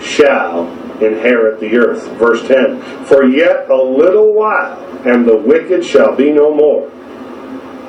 shall 0.00 0.68
inherit 1.02 1.60
the 1.60 1.76
earth. 1.76 2.06
Verse 2.12 2.46
10 2.46 3.06
For 3.06 3.24
yet 3.24 3.68
a 3.68 3.76
little 3.76 4.32
while, 4.32 4.78
and 5.04 5.26
the 5.26 5.36
wicked 5.36 5.84
shall 5.84 6.14
be 6.14 6.30
no 6.30 6.54
more. 6.54 6.90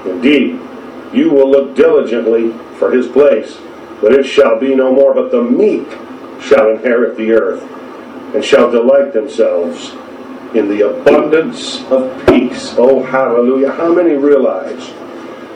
Indeed, 0.05 0.59
you 1.13 1.30
will 1.30 1.50
look 1.50 1.75
diligently 1.75 2.51
for 2.77 2.91
his 2.91 3.08
place, 3.08 3.58
but 4.01 4.13
it 4.13 4.24
shall 4.24 4.60
be 4.60 4.75
no 4.75 4.94
more. 4.94 5.13
But 5.13 5.32
the 5.32 5.44
meek 5.44 5.88
shall 6.41 6.70
inherit 6.70 7.18
the 7.18 7.32
earth, 7.32 7.63
and 8.34 8.44
shall 8.44 8.72
delight 8.72 9.13
themselves 9.13 9.91
in 10.56 10.68
the 10.68 10.89
abundance 10.89 11.84
of 11.86 12.25
peace. 12.27 12.75
Oh, 12.77 13.03
hallelujah. 13.03 13.72
How 13.72 13.94
many 13.94 14.15
realize 14.15 14.88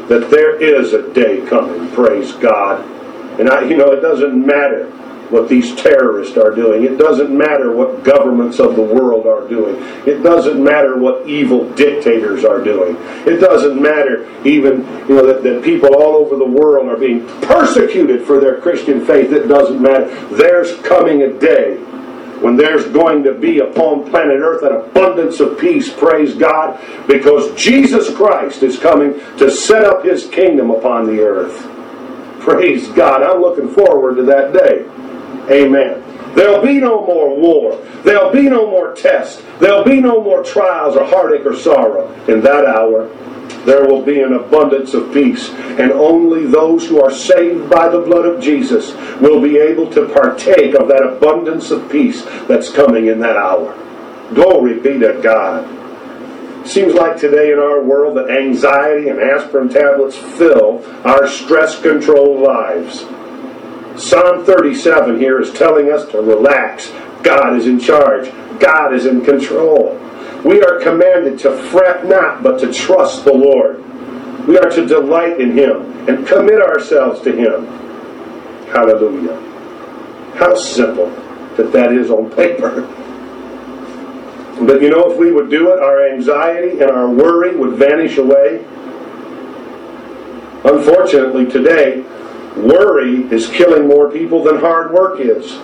that 0.07 0.29
there 0.29 0.61
is 0.61 0.93
a 0.93 1.11
day 1.13 1.45
coming? 1.47 1.91
Praise 1.91 2.33
God. 2.33 2.85
And 3.39 3.49
I, 3.49 3.63
you 3.63 3.75
know, 3.75 3.91
it 3.91 4.01
doesn't 4.01 4.45
matter 4.45 4.91
what 5.35 5.49
these 5.49 5.75
terrorists 5.75 6.37
are 6.37 6.55
doing. 6.55 6.85
It 6.85 6.97
doesn't 6.97 7.35
matter 7.35 7.75
what 7.75 8.03
governments 8.03 8.59
of 8.59 8.77
the 8.77 8.81
world 8.81 9.27
are 9.27 9.47
doing. 9.47 9.75
It 10.07 10.23
doesn't 10.23 10.63
matter 10.63 10.97
what 10.97 11.27
evil 11.27 11.69
dictators 11.73 12.45
are 12.45 12.63
doing. 12.63 12.95
It 13.27 13.41
doesn't 13.41 13.81
matter 13.81 14.31
even 14.47 14.79
you 15.09 15.15
know 15.15 15.25
that, 15.25 15.43
that 15.43 15.63
people 15.63 15.93
all 15.93 16.15
over 16.15 16.37
the 16.37 16.45
world 16.45 16.87
are 16.87 16.97
being 16.97 17.27
persecuted 17.41 18.25
for 18.25 18.39
their 18.39 18.61
Christian 18.61 19.05
faith. 19.05 19.33
It 19.33 19.47
doesn't 19.47 19.81
matter. 19.81 20.07
There's 20.35 20.79
coming 20.81 21.23
a 21.23 21.33
day 21.37 21.75
when 22.41 22.55
there's 22.55 22.85
going 22.87 23.23
to 23.23 23.33
be 23.33 23.59
upon 23.59 24.09
planet 24.09 24.39
Earth 24.39 24.63
an 24.63 24.73
abundance 24.73 25.39
of 25.39 25.59
peace, 25.59 25.91
praise 25.91 26.35
God, 26.35 26.79
because 27.07 27.53
Jesus 27.55 28.13
Christ 28.15 28.63
is 28.63 28.79
coming 28.79 29.13
to 29.37 29.51
set 29.51 29.83
up 29.83 30.05
his 30.05 30.27
kingdom 30.27 30.69
upon 30.69 31.07
the 31.07 31.21
earth. 31.21 31.71
Praise 32.41 32.87
God. 32.89 33.23
I'm 33.23 33.41
looking 33.41 33.69
forward 33.69 34.17
to 34.17 34.23
that 34.23 34.53
day. 34.53 34.85
Amen. 35.49 36.03
There'll 36.35 36.61
be 36.61 36.79
no 36.79 37.05
more 37.05 37.33
war. 37.33 37.77
There'll 38.03 38.31
be 38.31 38.49
no 38.49 38.69
more 38.69 38.93
tests. 38.93 39.41
There'll 39.59 39.85
be 39.85 40.01
no 40.01 40.21
more 40.21 40.43
trials 40.43 40.95
or 40.95 41.05
heartache 41.05 41.45
or 41.45 41.55
sorrow. 41.55 42.11
In 42.27 42.41
that 42.41 42.65
hour, 42.65 43.07
there 43.65 43.85
will 43.85 44.01
be 44.01 44.21
an 44.21 44.33
abundance 44.33 44.93
of 44.93 45.13
peace. 45.13 45.49
And 45.49 45.91
only 45.91 46.45
those 46.45 46.87
who 46.87 47.01
are 47.01 47.11
saved 47.11 47.69
by 47.69 47.87
the 47.87 48.01
blood 48.01 48.25
of 48.25 48.41
Jesus 48.41 48.93
will 49.21 49.41
be 49.41 49.57
able 49.57 49.89
to 49.91 50.09
partake 50.09 50.75
of 50.75 50.87
that 50.89 51.03
abundance 51.03 51.71
of 51.71 51.89
peace 51.89 52.23
that's 52.47 52.69
coming 52.69 53.07
in 53.07 53.19
that 53.21 53.37
hour. 53.37 53.73
Glory 54.33 54.79
be 54.79 54.99
to 54.99 55.19
God. 55.23 55.71
Seems 56.67 56.95
like 56.95 57.17
today 57.17 57.51
in 57.51 57.59
our 57.59 57.81
world 57.81 58.17
that 58.17 58.29
anxiety 58.29 59.09
and 59.09 59.19
aspirin 59.19 59.69
tablets 59.69 60.17
fill 60.17 60.83
our 61.05 61.27
stress 61.27 61.79
controlled 61.79 62.41
lives. 62.41 63.05
Psalm 63.97 64.43
37 64.45 65.19
here 65.19 65.39
is 65.39 65.51
telling 65.53 65.91
us 65.91 66.05
to 66.11 66.21
relax. 66.21 66.91
God 67.23 67.55
is 67.55 67.65
in 67.65 67.79
charge. 67.79 68.29
God 68.59 68.93
is 68.93 69.05
in 69.05 69.23
control. 69.23 69.99
We 70.43 70.61
are 70.61 70.79
commanded 70.79 71.39
to 71.39 71.57
fret 71.69 72.05
not, 72.05 72.43
but 72.43 72.59
to 72.59 72.71
trust 72.71 73.23
the 73.23 73.33
Lord. 73.33 73.83
We 74.47 74.57
are 74.57 74.69
to 74.69 74.85
delight 74.85 75.39
in 75.39 75.57
Him 75.57 76.07
and 76.09 76.27
commit 76.27 76.61
ourselves 76.61 77.21
to 77.21 77.31
Him. 77.31 77.65
Hallelujah. 78.67 79.35
How 80.35 80.55
simple 80.55 81.09
that 81.55 81.71
that 81.71 81.93
is 81.93 82.11
on 82.11 82.29
paper. 82.31 82.81
But 84.65 84.81
you 84.81 84.89
know, 84.89 85.11
if 85.11 85.17
we 85.17 85.31
would 85.31 85.49
do 85.49 85.71
it, 85.73 85.79
our 85.79 86.07
anxiety 86.07 86.79
and 86.79 86.91
our 86.91 87.09
worry 87.09 87.55
would 87.55 87.77
vanish 87.77 88.17
away. 88.17 88.65
Unfortunately, 90.63 91.45
today, 91.45 92.05
Worry 92.57 93.23
is 93.31 93.49
killing 93.49 93.87
more 93.87 94.09
people 94.09 94.43
than 94.43 94.57
hard 94.57 94.91
work 94.91 95.19
is. 95.19 95.57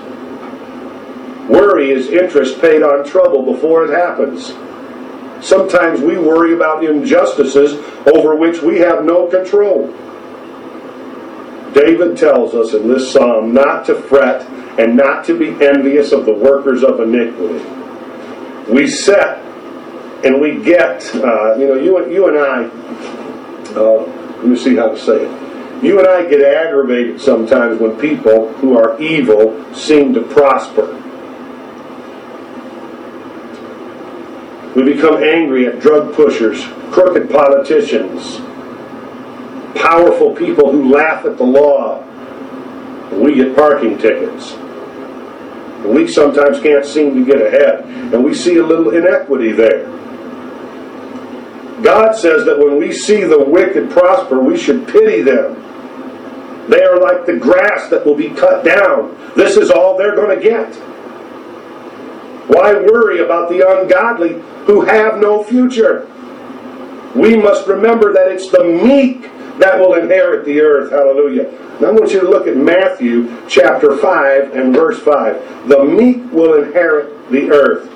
Worry 1.48 1.92
is 1.92 2.08
interest 2.08 2.62
paid 2.62 2.84
on 2.84 3.06
trouble 3.06 3.54
before 3.54 3.86
it 3.86 3.92
happens. 3.92 4.54
Sometimes 5.46 6.02
we 6.02 6.18
worry 6.18 6.54
about 6.54 6.84
injustices 6.84 7.74
over 8.14 8.36
which 8.36 8.62
we 8.62 8.78
have 8.80 9.04
no 9.06 9.28
control. 9.28 9.88
David 11.74 12.18
tells 12.18 12.54
us 12.54 12.74
in 12.74 12.88
this 12.88 13.12
psalm 13.12 13.54
not 13.54 13.86
to 13.86 13.96
fret 13.96 14.46
and 14.78 14.96
not 14.96 15.26
to 15.26 15.38
be 15.38 15.50
envious 15.66 16.12
of 16.12 16.26
the 16.26 16.34
workers 16.34 16.84
of 16.84 17.00
iniquity. 17.00 17.66
We 18.72 18.88
set 18.88 19.40
and 20.24 20.40
we 20.40 20.62
get, 20.62 21.04
uh, 21.16 21.56
you 21.56 21.68
know, 21.68 21.76
you, 21.76 22.10
you 22.12 22.28
and 22.28 22.38
I, 22.38 22.66
uh, 23.76 24.04
let 24.38 24.46
me 24.46 24.56
see 24.56 24.76
how 24.76 24.90
to 24.90 25.00
say 25.00 25.26
it. 25.26 25.51
You 25.82 25.98
and 26.00 26.08
I 26.08 26.30
get 26.30 26.42
aggravated 26.42 27.20
sometimes 27.20 27.80
when 27.80 28.00
people 28.00 28.54
who 28.56 28.78
are 28.78 29.00
evil 29.02 29.74
seem 29.74 30.14
to 30.14 30.22
prosper. 30.22 30.98
We 34.76 34.84
become 34.84 35.22
angry 35.22 35.68
at 35.68 35.80
drug 35.80 36.14
pushers, 36.14 36.64
crooked 36.92 37.30
politicians, 37.30 38.38
powerful 39.76 40.36
people 40.36 40.72
who 40.72 40.94
laugh 40.94 41.26
at 41.26 41.38
the 41.38 41.44
law, 41.44 42.04
we 43.12 43.36
get 43.36 43.56
parking 43.56 43.98
tickets. 43.98 44.54
We 45.84 46.08
sometimes 46.08 46.62
can't 46.62 46.86
seem 46.86 47.16
to 47.16 47.26
get 47.26 47.42
ahead, 47.42 47.86
and 48.14 48.24
we 48.24 48.34
see 48.34 48.58
a 48.58 48.64
little 48.64 48.92
inequity 48.92 49.52
there. 49.52 49.86
God 51.82 52.14
says 52.14 52.46
that 52.46 52.60
when 52.60 52.78
we 52.78 52.94
see 52.94 53.24
the 53.24 53.44
wicked 53.44 53.90
prosper, 53.90 54.40
we 54.40 54.58
should 54.58 54.88
pity 54.88 55.22
them. 55.22 55.56
They 56.72 56.84
are 56.84 57.02
like 57.02 57.26
the 57.26 57.36
grass 57.36 57.90
that 57.90 58.06
will 58.06 58.16
be 58.16 58.30
cut 58.30 58.64
down. 58.64 59.18
This 59.36 59.58
is 59.58 59.70
all 59.70 59.98
they're 59.98 60.16
going 60.16 60.40
to 60.40 60.42
get. 60.42 60.74
Why 62.48 62.74
worry 62.74 63.20
about 63.20 63.50
the 63.50 63.60
ungodly 63.68 64.42
who 64.66 64.80
have 64.80 65.20
no 65.20 65.44
future? 65.44 66.08
We 67.14 67.36
must 67.36 67.68
remember 67.68 68.14
that 68.14 68.32
it's 68.32 68.50
the 68.50 68.64
meek 68.64 69.24
that 69.60 69.78
will 69.78 69.96
inherit 69.96 70.46
the 70.46 70.62
earth. 70.62 70.92
Hallelujah. 70.92 71.52
Now 71.82 71.90
I 71.90 71.92
want 71.92 72.14
you 72.14 72.22
to 72.22 72.30
look 72.30 72.48
at 72.48 72.56
Matthew 72.56 73.38
chapter 73.50 73.98
5 73.98 74.56
and 74.56 74.74
verse 74.74 75.00
5. 75.00 75.68
The 75.68 75.84
meek 75.84 76.32
will 76.32 76.64
inherit 76.64 77.30
the 77.32 77.52
earth. 77.52 77.90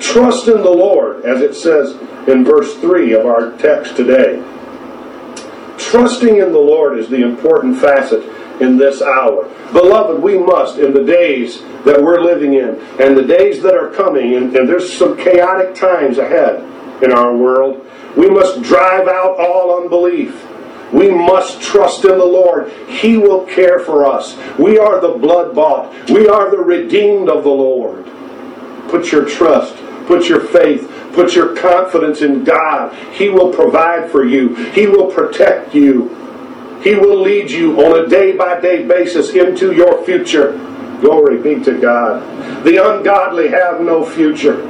Trust 0.00 0.48
in 0.48 0.62
the 0.62 0.70
Lord, 0.70 1.22
as 1.26 1.42
it 1.42 1.54
says 1.54 1.92
in 2.28 2.46
verse 2.46 2.74
3 2.78 3.12
of 3.12 3.26
our 3.26 3.52
text 3.58 3.94
today. 3.94 4.42
Trusting 5.90 6.38
in 6.38 6.52
the 6.52 6.58
Lord 6.58 6.98
is 6.98 7.08
the 7.08 7.22
important 7.22 7.78
facet 7.78 8.24
in 8.60 8.76
this 8.76 9.02
hour. 9.02 9.48
Beloved, 9.72 10.20
we 10.20 10.36
must, 10.36 10.78
in 10.78 10.92
the 10.92 11.04
days 11.04 11.62
that 11.84 12.02
we're 12.02 12.20
living 12.20 12.54
in, 12.54 12.80
and 13.00 13.16
the 13.16 13.22
days 13.22 13.62
that 13.62 13.74
are 13.74 13.90
coming, 13.90 14.34
and, 14.34 14.54
and 14.56 14.68
there's 14.68 14.92
some 14.92 15.16
chaotic 15.16 15.76
times 15.76 16.18
ahead 16.18 16.64
in 17.04 17.12
our 17.12 17.36
world, 17.36 17.86
we 18.16 18.28
must 18.28 18.62
drive 18.62 19.06
out 19.06 19.38
all 19.38 19.80
unbelief. 19.80 20.44
We 20.92 21.10
must 21.10 21.60
trust 21.60 22.04
in 22.04 22.18
the 22.18 22.24
Lord. 22.24 22.72
He 22.88 23.16
will 23.16 23.44
care 23.46 23.78
for 23.78 24.06
us. 24.06 24.36
We 24.58 24.78
are 24.78 25.00
the 25.00 25.18
blood 25.18 25.54
bought. 25.54 25.92
We 26.10 26.26
are 26.26 26.50
the 26.50 26.58
redeemed 26.58 27.28
of 27.28 27.44
the 27.44 27.50
Lord. 27.50 28.06
Put 28.88 29.12
your 29.12 29.24
trust, 29.24 29.76
put 30.06 30.28
your 30.28 30.40
faith, 30.40 30.90
put 31.16 31.34
your 31.34 31.56
confidence 31.56 32.20
in 32.20 32.44
God. 32.44 32.94
He 33.12 33.30
will 33.30 33.52
provide 33.52 34.10
for 34.10 34.24
you, 34.24 34.54
He 34.72 34.86
will 34.86 35.10
protect 35.10 35.74
you. 35.74 36.14
He 36.84 36.94
will 36.94 37.20
lead 37.20 37.50
you 37.50 37.84
on 37.84 38.04
a 38.04 38.06
day 38.06 38.36
by 38.36 38.60
day 38.60 38.86
basis 38.86 39.30
into 39.30 39.72
your 39.72 40.04
future. 40.04 40.52
Glory 41.00 41.42
be 41.42 41.64
to 41.64 41.80
God. 41.80 42.22
The 42.64 42.76
ungodly 42.76 43.48
have 43.48 43.80
no 43.80 44.04
future. 44.04 44.62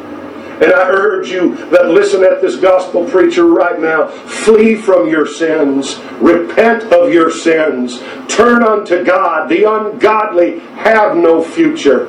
And 0.56 0.72
I 0.72 0.88
urge 0.88 1.28
you 1.28 1.56
that 1.68 1.88
listen 1.88 2.24
at 2.24 2.40
this 2.40 2.56
gospel 2.56 3.04
preacher 3.04 3.44
right 3.44 3.78
now. 3.78 4.06
Flee 4.06 4.76
from 4.76 5.08
your 5.10 5.26
sins. 5.26 6.00
Repent 6.18 6.84
of 6.84 7.12
your 7.12 7.30
sins. 7.30 8.00
Turn 8.28 8.62
unto 8.62 9.04
God. 9.04 9.50
The 9.50 9.64
ungodly 9.70 10.60
have 10.76 11.14
no 11.16 11.42
future, 11.42 12.06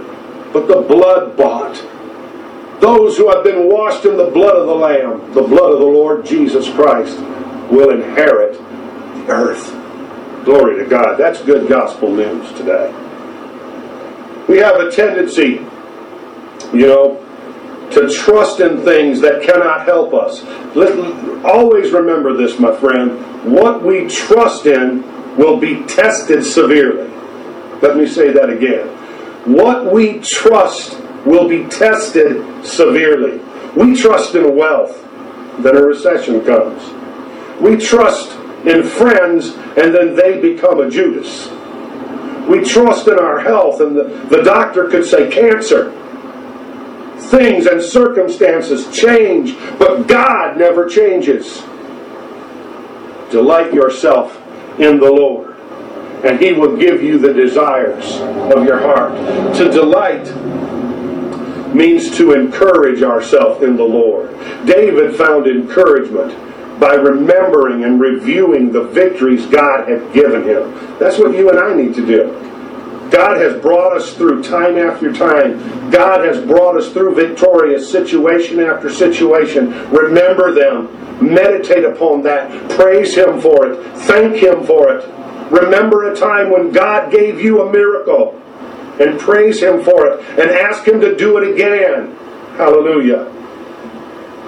but 0.54 0.70
the 0.70 0.82
blood 0.82 1.36
bought. 1.36 1.76
Those 2.80 3.18
who 3.18 3.30
have 3.34 3.44
been 3.44 3.68
washed 3.70 4.06
in 4.06 4.18
the 4.18 4.30
blood 4.30 4.56
of 4.56 4.68
the 4.68 4.76
Lamb, 4.76 5.34
the 5.34 5.42
blood 5.42 5.74
of 5.74 5.80
the 5.80 5.86
Lord 5.86 6.26
Jesus 6.26 6.70
Christ, 6.70 7.18
will 7.72 7.90
inherit 7.90 8.54
the 8.54 9.28
earth. 9.30 9.74
Glory 10.46 10.82
to 10.84 10.90
God. 10.90 11.18
That's 11.18 11.42
good 11.42 11.68
gospel 11.68 12.14
news 12.16 12.48
today. 12.54 12.94
We 14.48 14.60
have 14.60 14.76
a 14.80 14.92
tendency, 14.92 15.66
you 16.72 16.88
know, 16.88 17.24
to 17.92 18.10
trust 18.10 18.60
in 18.60 18.84
things 18.84 19.20
that 19.22 19.42
cannot 19.42 19.86
help 19.86 20.14
us. 20.14 20.44
Always 21.44 21.92
remember 21.92 22.34
this, 22.38 22.60
my 22.60 22.76
friend. 22.78 23.20
What 23.52 23.84
we 23.84 24.08
trust 24.08 24.66
in 24.66 25.04
will 25.36 25.58
be 25.58 25.84
tested 25.86 26.46
severely. 26.46 27.10
Let 27.82 27.98
me 27.98 28.08
say 28.08 28.32
that 28.32 28.50
again. 28.50 28.88
What 29.46 29.92
we 29.92 30.20
trust 30.20 31.02
will 31.26 31.48
be 31.48 31.66
tested 31.66 32.66
severely. 32.66 33.40
We 33.76 33.96
trust 33.96 34.36
in 34.36 34.56
wealth, 34.56 35.04
then 35.60 35.76
a 35.76 35.82
recession 35.82 36.44
comes. 36.46 36.82
We 37.62 37.78
trust 37.78 38.32
in 38.66 38.84
friends, 38.84 39.56
and 39.78 39.94
then 39.94 40.16
they 40.16 40.40
become 40.42 40.80
a 40.80 40.90
Judas. 40.90 41.50
We 42.48 42.64
trust 42.64 43.08
in 43.08 43.20
our 43.20 43.40
health, 43.40 43.82
and 43.82 43.96
the, 43.96 44.04
the 44.30 44.42
doctor 44.44 44.88
could 44.88 45.06
say 45.06 45.30
cancer 45.30 45.94
things 47.30 47.66
and 47.66 47.82
circumstances 47.82 48.88
change, 48.98 49.58
but 49.78 50.08
God 50.08 50.58
never 50.58 50.88
changes. 50.88 51.62
Delight 53.32 53.74
yourself 53.74 54.38
in 54.80 55.00
the 55.00 55.12
Lord, 55.12 55.58
and 56.24 56.40
He 56.40 56.54
will 56.54 56.78
give 56.78 57.04
you 57.04 57.18
the 57.18 57.34
desires 57.34 58.20
of 58.56 58.66
your 58.66 58.80
heart. 58.80 59.14
To 59.58 59.70
delight 59.70 60.26
means 61.74 62.16
to 62.18 62.34
encourage 62.34 63.04
ourselves 63.04 63.64
in 63.64 63.76
the 63.76 63.84
Lord. 63.84 64.32
David 64.66 65.16
found 65.16 65.48
encouragement 65.48 66.32
by 66.80 66.94
remembering 66.94 67.84
and 67.84 68.00
reviewing 68.00 68.72
the 68.72 68.84
victories 68.84 69.46
God 69.48 69.88
had 69.90 70.14
given 70.14 70.44
him. 70.44 70.74
That's 71.00 71.18
what 71.18 71.36
you 71.36 71.50
and 71.50 71.60
I 71.60 71.74
need 71.76 71.96
to 71.96 72.06
do. 72.06 72.44
God 73.10 73.38
has 73.38 73.60
brought 73.62 73.96
us 73.96 74.14
through 74.14 74.44
time 74.44 74.78
after 74.78 75.14
time. 75.14 75.90
God 75.90 76.26
has 76.26 76.44
brought 76.46 76.78
us 76.78 76.92
through 76.92 77.16
victorious 77.16 77.90
situation 77.90 78.60
after 78.60 78.92
situation. 78.92 79.72
Remember 79.90 80.52
them. 80.54 80.90
Meditate 81.26 81.86
upon 81.86 82.22
that. 82.24 82.70
Praise 82.72 83.16
Him 83.16 83.42
for 83.42 83.72
it. 83.72 83.98
Thank 84.02 84.36
Him 84.36 84.66
for 84.66 84.94
it. 84.94 85.08
Remember 85.52 86.12
a 86.12 86.16
time 86.16 86.52
when 86.52 86.72
God 86.72 87.12
gave 87.12 87.42
you 87.42 87.62
a 87.62 87.72
miracle 87.72 88.40
and 89.00 89.20
praise 89.20 89.62
Him 89.62 89.84
for 89.84 90.08
it 90.08 90.20
and 90.40 90.52
ask 90.52 90.88
Him 90.88 91.00
to 91.02 91.16
do 91.16 91.38
it 91.38 91.54
again. 91.54 92.16
Hallelujah. 92.58 93.26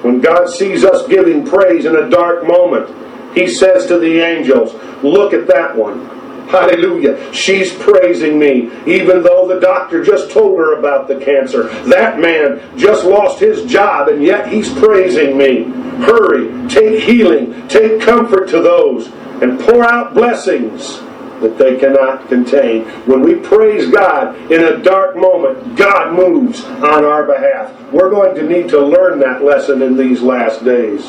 When 0.01 0.21
God 0.21 0.49
sees 0.49 0.83
us 0.83 1.07
giving 1.07 1.45
praise 1.45 1.85
in 1.85 1.95
a 1.95 2.09
dark 2.09 2.45
moment, 2.45 2.89
He 3.35 3.47
says 3.47 3.85
to 3.87 3.99
the 3.99 4.19
angels, 4.19 4.73
Look 5.03 5.33
at 5.33 5.47
that 5.47 5.75
one. 5.75 6.05
Hallelujah. 6.49 7.31
She's 7.31 7.71
praising 7.75 8.39
me, 8.39 8.71
even 8.87 9.21
though 9.21 9.47
the 9.47 9.59
doctor 9.59 10.03
just 10.03 10.31
told 10.31 10.57
her 10.57 10.79
about 10.79 11.07
the 11.07 11.19
cancer. 11.23 11.67
That 11.83 12.19
man 12.19 12.75
just 12.75 13.05
lost 13.05 13.39
his 13.39 13.71
job, 13.71 14.07
and 14.07 14.23
yet 14.23 14.51
he's 14.51 14.73
praising 14.73 15.37
me. 15.37 15.65
Hurry, 16.03 16.67
take 16.67 17.03
healing, 17.03 17.67
take 17.67 18.01
comfort 18.01 18.49
to 18.49 18.61
those, 18.61 19.09
and 19.43 19.59
pour 19.59 19.85
out 19.85 20.15
blessings 20.15 21.01
that 21.41 21.57
they 21.57 21.77
cannot 21.77 22.27
contain. 22.27 22.85
When 23.05 23.21
we 23.21 23.35
praise 23.35 23.89
God 23.89 24.35
in 24.51 24.63
a 24.63 24.77
dark 24.77 25.15
moment, 25.15 25.75
God 25.75 26.13
moves 26.13 26.63
on 26.63 27.05
our 27.05 27.25
behalf. 27.25 27.73
We're 27.91 28.09
going 28.09 28.35
to 28.35 28.43
need 28.43 28.69
to 28.69 28.79
learn 28.79 29.19
that 29.19 29.43
lesson 29.43 29.81
in 29.81 29.95
these 29.97 30.21
last 30.21 30.63
days. 30.63 31.05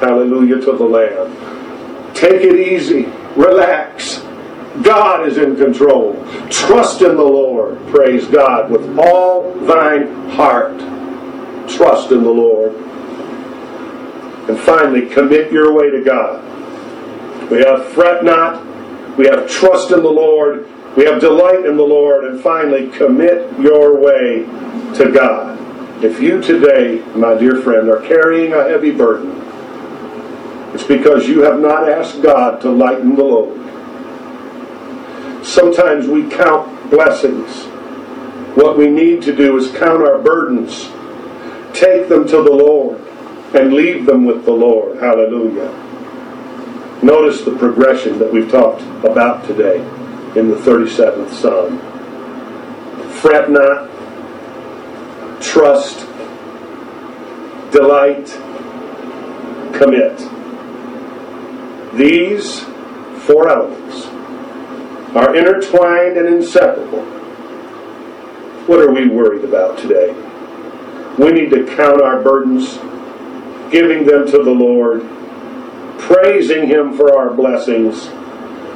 Hallelujah 0.00 0.60
to 0.60 0.72
the 0.72 0.84
Lamb. 0.84 2.14
Take 2.14 2.42
it 2.42 2.56
easy. 2.56 3.04
Relax. 3.36 4.18
God 4.82 5.28
is 5.28 5.38
in 5.38 5.56
control. 5.56 6.14
Trust 6.50 7.02
in 7.02 7.16
the 7.16 7.22
Lord. 7.22 7.78
Praise 7.88 8.26
God 8.26 8.70
with 8.70 8.98
all 8.98 9.52
thine 9.60 10.30
heart. 10.30 10.78
Trust 11.68 12.10
in 12.10 12.22
the 12.24 12.30
Lord. 12.30 12.74
And 14.48 14.58
finally, 14.58 15.08
commit 15.08 15.52
your 15.52 15.72
way 15.72 15.90
to 15.90 16.02
God. 16.02 16.51
We 17.52 17.58
have 17.58 17.84
fret 17.88 18.24
not. 18.24 18.64
We 19.18 19.26
have 19.26 19.46
trust 19.46 19.90
in 19.90 20.02
the 20.02 20.08
Lord. 20.08 20.66
We 20.96 21.04
have 21.04 21.20
delight 21.20 21.66
in 21.66 21.76
the 21.76 21.82
Lord. 21.82 22.24
And 22.24 22.40
finally, 22.40 22.88
commit 22.88 23.58
your 23.60 23.94
way 23.94 24.44
to 24.96 25.12
God. 25.12 25.58
If 26.02 26.18
you 26.18 26.40
today, 26.40 27.04
my 27.14 27.34
dear 27.34 27.60
friend, 27.60 27.90
are 27.90 28.00
carrying 28.00 28.54
a 28.54 28.66
heavy 28.66 28.90
burden, 28.90 29.32
it's 30.72 30.82
because 30.82 31.28
you 31.28 31.42
have 31.42 31.60
not 31.60 31.90
asked 31.90 32.22
God 32.22 32.62
to 32.62 32.70
lighten 32.70 33.16
the 33.16 33.22
load. 33.22 33.58
Sometimes 35.44 36.08
we 36.08 36.30
count 36.30 36.90
blessings. 36.90 37.64
What 38.56 38.78
we 38.78 38.88
need 38.88 39.20
to 39.24 39.36
do 39.36 39.58
is 39.58 39.70
count 39.72 40.02
our 40.02 40.16
burdens, 40.18 40.90
take 41.74 42.08
them 42.08 42.26
to 42.28 42.36
the 42.42 42.50
Lord, 42.50 42.98
and 43.54 43.74
leave 43.74 44.06
them 44.06 44.24
with 44.24 44.46
the 44.46 44.52
Lord. 44.52 44.96
Hallelujah. 44.96 45.81
Notice 47.02 47.42
the 47.42 47.56
progression 47.56 48.20
that 48.20 48.32
we've 48.32 48.48
talked 48.48 48.82
about 49.04 49.44
today 49.44 49.78
in 50.38 50.48
the 50.48 50.56
37th 50.56 51.30
Psalm. 51.30 51.80
Fret 53.14 53.50
not, 53.50 53.90
trust, 55.42 56.06
delight, 57.72 58.28
commit. 59.74 60.16
These 61.94 62.60
four 63.26 63.48
elements 63.48 64.06
are 65.16 65.34
intertwined 65.34 66.16
and 66.16 66.28
inseparable. 66.28 67.02
What 68.66 68.78
are 68.78 68.92
we 68.92 69.08
worried 69.08 69.44
about 69.44 69.76
today? 69.76 70.12
We 71.18 71.32
need 71.32 71.50
to 71.50 71.66
count 71.74 72.00
our 72.00 72.22
burdens, 72.22 72.76
giving 73.72 74.06
them 74.06 74.24
to 74.26 74.38
the 74.38 74.52
Lord, 74.52 75.02
praising 76.12 76.66
Him 76.66 76.96
for 76.96 77.16
our 77.16 77.32
blessings, 77.32 78.10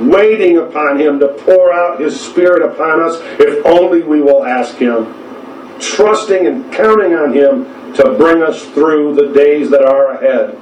waiting 0.01 0.59
upon 0.59 0.99
Him 0.99 1.19
to 1.21 1.29
pour 1.45 1.73
out 1.73 2.01
His 2.01 2.19
Spirit 2.19 2.63
upon 2.63 3.01
us 3.03 3.19
if 3.39 3.65
only 3.67 4.03
we 4.03 4.21
will 4.23 4.45
ask 4.45 4.77
Him, 4.77 5.13
trusting 5.79 6.47
and 6.47 6.73
counting 6.73 7.15
on 7.15 7.33
Him 7.33 7.95
to 7.95 8.15
bring 8.17 8.43
us 8.43 8.65
through 8.67 9.15
the 9.15 9.33
days 9.33 9.71
that 9.71 9.85
are 9.85 10.13
ahead, 10.13 10.57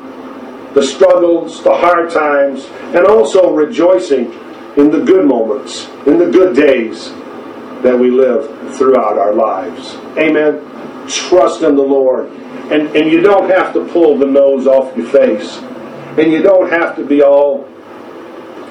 the 0.75 0.83
struggles, 0.83 1.63
the 1.63 1.75
hard 1.75 2.11
times, 2.11 2.67
and 2.95 3.07
also 3.07 3.55
rejoicing 3.55 4.33
in 4.77 4.91
the 4.91 5.01
good 5.01 5.25
moments, 5.25 5.89
in 6.07 6.19
the 6.19 6.31
good 6.31 6.57
days 6.57 7.11
that 7.83 7.97
we 7.97 8.11
live 8.11 8.77
throughout 8.77 9.19
our 9.19 9.35
lives. 9.35 9.95
Amen. 10.19 10.59
Trust 11.07 11.63
in 11.63 11.77
the 11.77 11.83
Lord. 11.83 12.31
And, 12.73 12.89
and 12.97 13.11
you 13.11 13.21
don't 13.21 13.49
have 13.51 13.73
to 13.75 13.85
pull 13.87 14.17
the 14.19 14.27
nose 14.27 14.67
off 14.67 14.97
your 14.97 15.07
face. 15.07 15.61
And 16.19 16.33
you 16.33 16.43
don't 16.43 16.71
have 16.71 16.97
to 16.97 17.05
be 17.05 17.23
all 17.23 17.69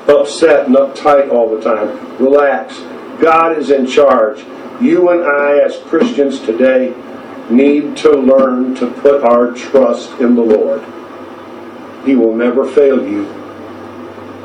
upset 0.07 0.67
and 0.67 0.75
uptight 0.75 1.31
all 1.31 1.55
the 1.55 1.61
time. 1.61 2.17
Relax. 2.17 2.79
God 3.21 3.57
is 3.57 3.69
in 3.69 3.85
charge. 3.85 4.39
You 4.81 5.09
and 5.09 5.23
I, 5.23 5.59
as 5.59 5.77
Christians 5.85 6.39
today, 6.39 6.93
need 7.49 7.97
to 7.97 8.11
learn 8.11 8.75
to 8.75 8.87
put 8.87 9.23
our 9.23 9.51
trust 9.51 10.11
in 10.19 10.35
the 10.35 10.41
Lord. 10.41 10.83
He 12.05 12.15
will 12.15 12.35
never 12.35 12.69
fail 12.69 13.05
you. 13.07 13.42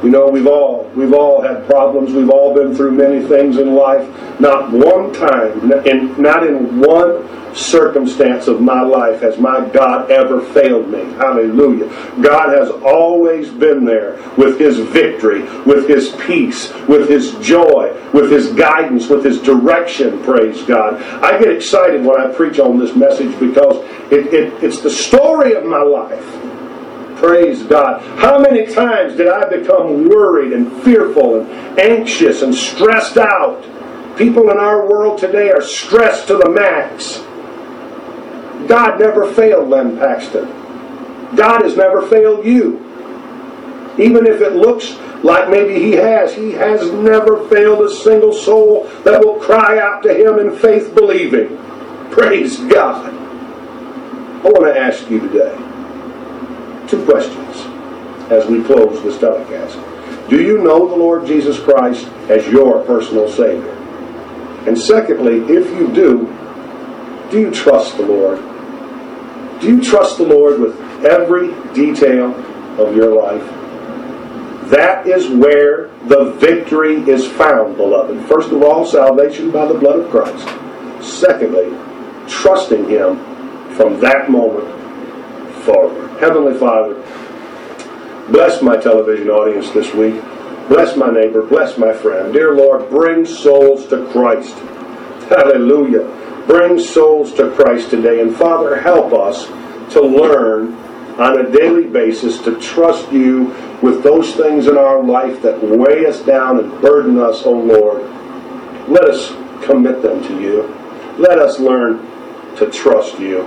You 0.02 0.10
know, 0.10 0.28
we've 0.28 0.46
all 0.46 0.88
we've 0.94 1.12
all 1.12 1.40
had 1.42 1.66
problems. 1.66 2.12
We've 2.12 2.30
all 2.30 2.54
been 2.54 2.74
through 2.74 2.92
many 2.92 3.26
things 3.26 3.58
in 3.58 3.74
life. 3.74 4.08
Not 4.40 4.70
one 4.70 5.12
time, 5.12 5.72
in, 5.86 6.20
not 6.20 6.46
in 6.46 6.80
one 6.80 7.26
circumstance 7.54 8.46
of 8.46 8.60
my 8.60 8.82
life 8.82 9.20
has 9.20 9.38
my 9.38 9.66
God 9.70 10.10
ever 10.10 10.40
failed 10.52 10.88
me. 10.88 11.00
Hallelujah. 11.14 11.88
God 12.20 12.56
has 12.56 12.70
always 12.70 13.50
been 13.50 13.84
there 13.84 14.12
with 14.36 14.58
His 14.58 14.78
victory, 14.78 15.42
with 15.64 15.88
His 15.88 16.14
peace, 16.26 16.72
with 16.86 17.08
His 17.08 17.34
joy, 17.36 17.92
with 18.12 18.30
His 18.30 18.52
guidance, 18.52 19.08
with 19.08 19.24
His 19.24 19.40
direction. 19.42 20.22
Praise 20.22 20.62
God. 20.62 21.02
I 21.24 21.38
get 21.38 21.50
excited 21.50 22.04
when 22.04 22.20
I 22.20 22.32
preach 22.32 22.60
on 22.60 22.78
this 22.78 22.94
message 22.94 23.38
because 23.40 23.84
it, 24.12 24.32
it, 24.32 24.62
it's 24.62 24.80
the 24.80 24.90
story 24.90 25.54
of 25.54 25.64
my 25.64 25.82
life. 25.82 26.24
Praise 27.18 27.64
God. 27.64 28.00
How 28.20 28.38
many 28.38 28.72
times 28.72 29.16
did 29.16 29.26
I 29.26 29.48
become 29.48 30.08
worried 30.08 30.52
and 30.52 30.70
fearful 30.84 31.40
and 31.40 31.80
anxious 31.80 32.42
and 32.42 32.54
stressed 32.54 33.16
out? 33.16 33.60
People 34.16 34.50
in 34.50 34.56
our 34.56 34.88
world 34.88 35.18
today 35.18 35.50
are 35.50 35.60
stressed 35.60 36.28
to 36.28 36.36
the 36.36 36.48
max. 36.48 37.18
God 38.68 39.00
never 39.00 39.32
failed 39.32 39.68
Len 39.68 39.98
Paxton. 39.98 40.46
God 41.34 41.62
has 41.62 41.76
never 41.76 42.06
failed 42.06 42.46
you. 42.46 42.78
Even 43.98 44.24
if 44.24 44.40
it 44.40 44.52
looks 44.52 44.96
like 45.24 45.50
maybe 45.50 45.74
he 45.74 45.92
has, 45.92 46.32
he 46.32 46.52
has 46.52 46.92
never 46.92 47.48
failed 47.48 47.84
a 47.84 47.92
single 47.92 48.32
soul 48.32 48.84
that 49.02 49.24
will 49.24 49.40
cry 49.40 49.80
out 49.80 50.04
to 50.04 50.14
him 50.14 50.38
in 50.38 50.56
faith 50.56 50.94
believing. 50.94 51.56
Praise 52.12 52.58
God. 52.58 53.12
I 53.12 54.42
want 54.44 54.72
to 54.72 54.78
ask 54.78 55.10
you 55.10 55.18
today 55.18 55.67
two 56.88 57.04
questions 57.04 57.56
as 58.30 58.46
we 58.46 58.62
close 58.64 59.02
this 59.02 59.18
telecast. 59.18 59.78
Do 60.28 60.42
you 60.42 60.58
know 60.58 60.88
the 60.88 60.96
Lord 60.96 61.26
Jesus 61.26 61.58
Christ 61.58 62.06
as 62.28 62.46
your 62.48 62.82
personal 62.84 63.28
Savior? 63.30 63.72
And 64.66 64.76
secondly, 64.76 65.36
if 65.54 65.66
you 65.70 65.92
do, 65.92 66.26
do 67.30 67.40
you 67.40 67.50
trust 67.50 67.96
the 67.96 68.04
Lord? 68.04 68.38
Do 69.60 69.68
you 69.68 69.82
trust 69.82 70.18
the 70.18 70.26
Lord 70.26 70.60
with 70.60 70.78
every 71.04 71.48
detail 71.72 72.34
of 72.78 72.94
your 72.94 73.14
life? 73.14 73.42
That 74.70 75.06
is 75.06 75.28
where 75.28 75.88
the 76.08 76.32
victory 76.32 76.96
is 77.08 77.26
found, 77.26 77.76
beloved. 77.76 78.26
First 78.28 78.52
of 78.52 78.62
all, 78.62 78.84
salvation 78.84 79.50
by 79.50 79.64
the 79.66 79.78
blood 79.78 80.00
of 80.00 80.10
Christ. 80.10 80.46
Secondly, 81.02 81.70
trusting 82.28 82.88
Him 82.88 83.16
from 83.74 83.98
that 84.00 84.30
moment 84.30 84.68
forward. 85.64 86.07
Heavenly 86.18 86.58
Father, 86.58 86.94
bless 88.28 88.60
my 88.60 88.76
television 88.76 89.28
audience 89.30 89.70
this 89.70 89.94
week. 89.94 90.20
Bless 90.68 90.96
my 90.96 91.12
neighbor. 91.12 91.42
Bless 91.42 91.78
my 91.78 91.92
friend. 91.92 92.32
Dear 92.32 92.56
Lord, 92.56 92.90
bring 92.90 93.24
souls 93.24 93.86
to 93.86 94.04
Christ. 94.10 94.56
Hallelujah. 95.28 96.02
Bring 96.48 96.80
souls 96.80 97.32
to 97.34 97.52
Christ 97.52 97.90
today. 97.90 98.20
And 98.20 98.34
Father, 98.34 98.80
help 98.80 99.12
us 99.12 99.46
to 99.92 100.00
learn 100.00 100.74
on 101.20 101.38
a 101.38 101.50
daily 101.52 101.86
basis 101.86 102.42
to 102.42 102.60
trust 102.60 103.12
you 103.12 103.54
with 103.80 104.02
those 104.02 104.34
things 104.34 104.66
in 104.66 104.76
our 104.76 105.00
life 105.00 105.40
that 105.42 105.62
weigh 105.62 106.04
us 106.04 106.20
down 106.22 106.58
and 106.58 106.80
burden 106.80 107.20
us, 107.20 107.42
oh 107.44 107.52
Lord. 107.52 108.02
Let 108.88 109.04
us 109.04 109.28
commit 109.64 110.02
them 110.02 110.20
to 110.24 110.40
you. 110.40 110.62
Let 111.16 111.38
us 111.38 111.60
learn 111.60 111.98
to 112.56 112.68
trust 112.72 113.20
you. 113.20 113.42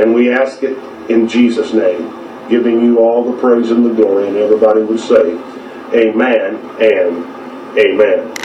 And 0.00 0.12
we 0.12 0.32
ask 0.32 0.64
it 0.64 0.76
in 1.10 1.28
Jesus' 1.28 1.74
name, 1.74 2.10
giving 2.48 2.82
you 2.82 3.00
all 3.00 3.30
the 3.30 3.38
praise 3.40 3.70
and 3.72 3.86
the 3.86 3.94
glory. 3.94 4.28
And 4.28 4.36
everybody 4.38 4.82
would 4.82 5.00
say, 5.00 5.32
Amen 5.94 6.56
and 6.80 7.78
Amen. 7.78 8.34